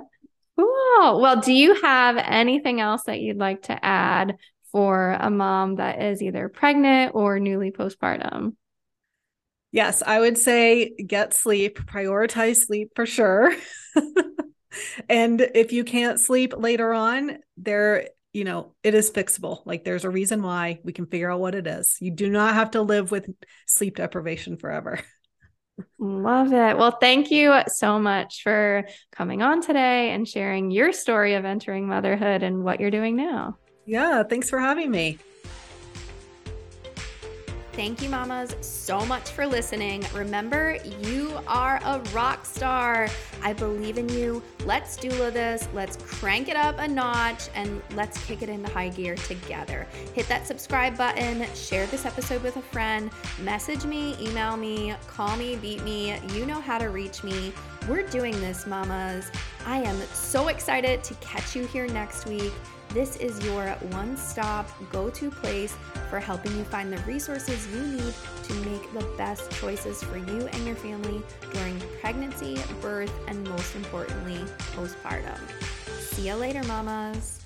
Cool. 0.57 1.21
Well 1.21 1.41
do 1.41 1.53
you 1.53 1.75
have 1.83 2.17
anything 2.19 2.81
else 2.81 3.03
that 3.05 3.21
you'd 3.21 3.39
like 3.39 3.63
to 3.63 3.85
add 3.85 4.37
for 4.71 5.17
a 5.19 5.31
mom 5.31 5.77
that 5.77 6.01
is 6.01 6.23
either 6.23 6.49
pregnant 6.49 7.17
or 7.17 7.41
newly 7.41 7.73
postpartum 7.73 8.55
yes 9.73 10.03
i 10.07 10.21
would 10.21 10.39
say 10.39 10.91
get 11.07 11.35
sleep 11.35 11.79
prioritize 11.81 12.65
sleep 12.65 12.91
for 12.95 13.07
sure 13.07 13.53
and 15.09 15.41
if 15.55 15.73
you 15.73 15.83
can't 15.83 16.21
sleep 16.21 16.55
later 16.57 16.93
on 16.93 17.39
there 17.57 18.07
you 18.33 18.45
know, 18.45 18.75
it 18.83 18.95
is 18.95 19.11
fixable. 19.11 19.65
Like 19.67 19.85
there's 19.85 20.05
a 20.05 20.11
reason 20.11 20.43
why 20.43 20.81
we 20.85 20.93
can 20.93 21.07
figure 21.07 21.31
out 21.31 21.41
what 21.41 21.55
it 21.55 21.67
is. 21.67 21.97
You 22.01 22.11
do 22.11 22.31
not 22.31 22.55
have 22.55 22.73
to 22.73 22.83
live 22.83 23.11
with 23.11 23.29
sleep 23.67 23.97
deprivation 23.97 24.57
forever. 24.57 25.01
Love 25.99 26.53
it. 26.53 26.77
Well, 26.77 26.97
thank 27.01 27.31
you 27.31 27.55
so 27.69 27.99
much 27.99 28.43
for 28.43 28.85
coming 29.11 29.43
on 29.43 29.61
today 29.61 30.11
and 30.11 30.27
sharing 30.27 30.71
your 30.71 30.93
story 30.93 31.35
of 31.35 31.45
entering 31.45 31.87
motherhood 31.87 32.43
and 32.43 32.65
what 32.65 32.81
you're 32.81 32.91
doing 32.91 33.17
now. 33.17 33.57
Yeah, 33.87 34.23
thanks 34.23 34.49
for 34.49 34.59
having 34.59 34.91
me. 34.91 35.19
Thank 37.73 38.03
you, 38.03 38.11
mamas, 38.11 38.55
so 38.61 39.05
much 39.07 39.31
for 39.31 39.47
listening. 39.47 40.05
Remember, 40.15 40.77
you 41.01 41.41
are 41.47 41.81
a 41.85 42.01
rock 42.13 42.45
star. 42.45 43.09
I 43.43 43.55
believe 43.55 43.97
in 43.97 44.11
you. 44.11 44.43
Let's 44.67 44.95
do 44.99 45.09
this. 45.09 45.67
Let's 45.73 45.97
crank 45.97 46.49
it 46.49 46.57
up 46.57 46.79
a 46.79 46.87
notch 46.87 47.49
and 47.55 47.81
let's 47.95 48.23
kick 48.27 48.43
it 48.43 48.51
into 48.51 48.71
high 48.71 48.91
gear 48.91 49.15
together. 49.15 49.87
Hit 50.13 50.29
that 50.29 50.47
subscribe 50.47 50.99
button, 50.99 51.47
share 51.55 51.87
this 51.87 52.05
episode 52.05 52.43
with 52.43 52.59
a 52.59 52.63
friend, 52.63 53.11
message 53.41 53.87
me, 53.87 54.17
email 54.21 54.59
me, 54.59 54.95
call 55.07 55.35
me, 55.39 55.57
beat 55.57 55.83
me. 55.83 56.19
You 56.35 56.45
know 56.45 56.61
how 56.61 56.77
to 56.77 56.91
reach 56.91 57.25
me. 57.25 57.55
We're 57.89 58.07
doing 58.07 58.39
this, 58.43 58.67
mamas. 58.67 59.31
I 59.65 59.79
am 59.79 59.97
so 60.13 60.49
excited 60.49 61.03
to 61.05 61.15
catch 61.15 61.57
you 61.57 61.67
here 61.67 61.89
next 61.89 62.27
week. 62.27 62.53
This 62.93 63.17
is 63.17 63.43
your 63.47 63.69
one 63.91 64.19
stop 64.19 64.69
go 64.91 65.09
to 65.09 65.31
place 65.31 65.75
for 66.11 66.21
helping 66.21 66.55
you 66.59 66.65
find 66.65 66.93
the 66.93 66.99
resources 67.05 67.67
you 67.69 67.81
need 67.81 68.15
to 68.43 68.55
make 68.67 68.93
the 68.93 69.05
best 69.17 69.51
choices 69.53 70.03
for 70.03 70.19
you 70.19 70.47
and 70.53 70.67
your 70.67 70.77
family 70.77 71.23
during 71.55 71.81
pregnancy, 72.03 72.61
birth, 72.83 73.13
and 73.29 73.43
most 73.49 73.75
importantly, 73.77 74.41
postpartum. 74.75 75.41
See 76.01 76.29
you 76.29 76.35
later, 76.35 76.63
mamas. 76.65 77.42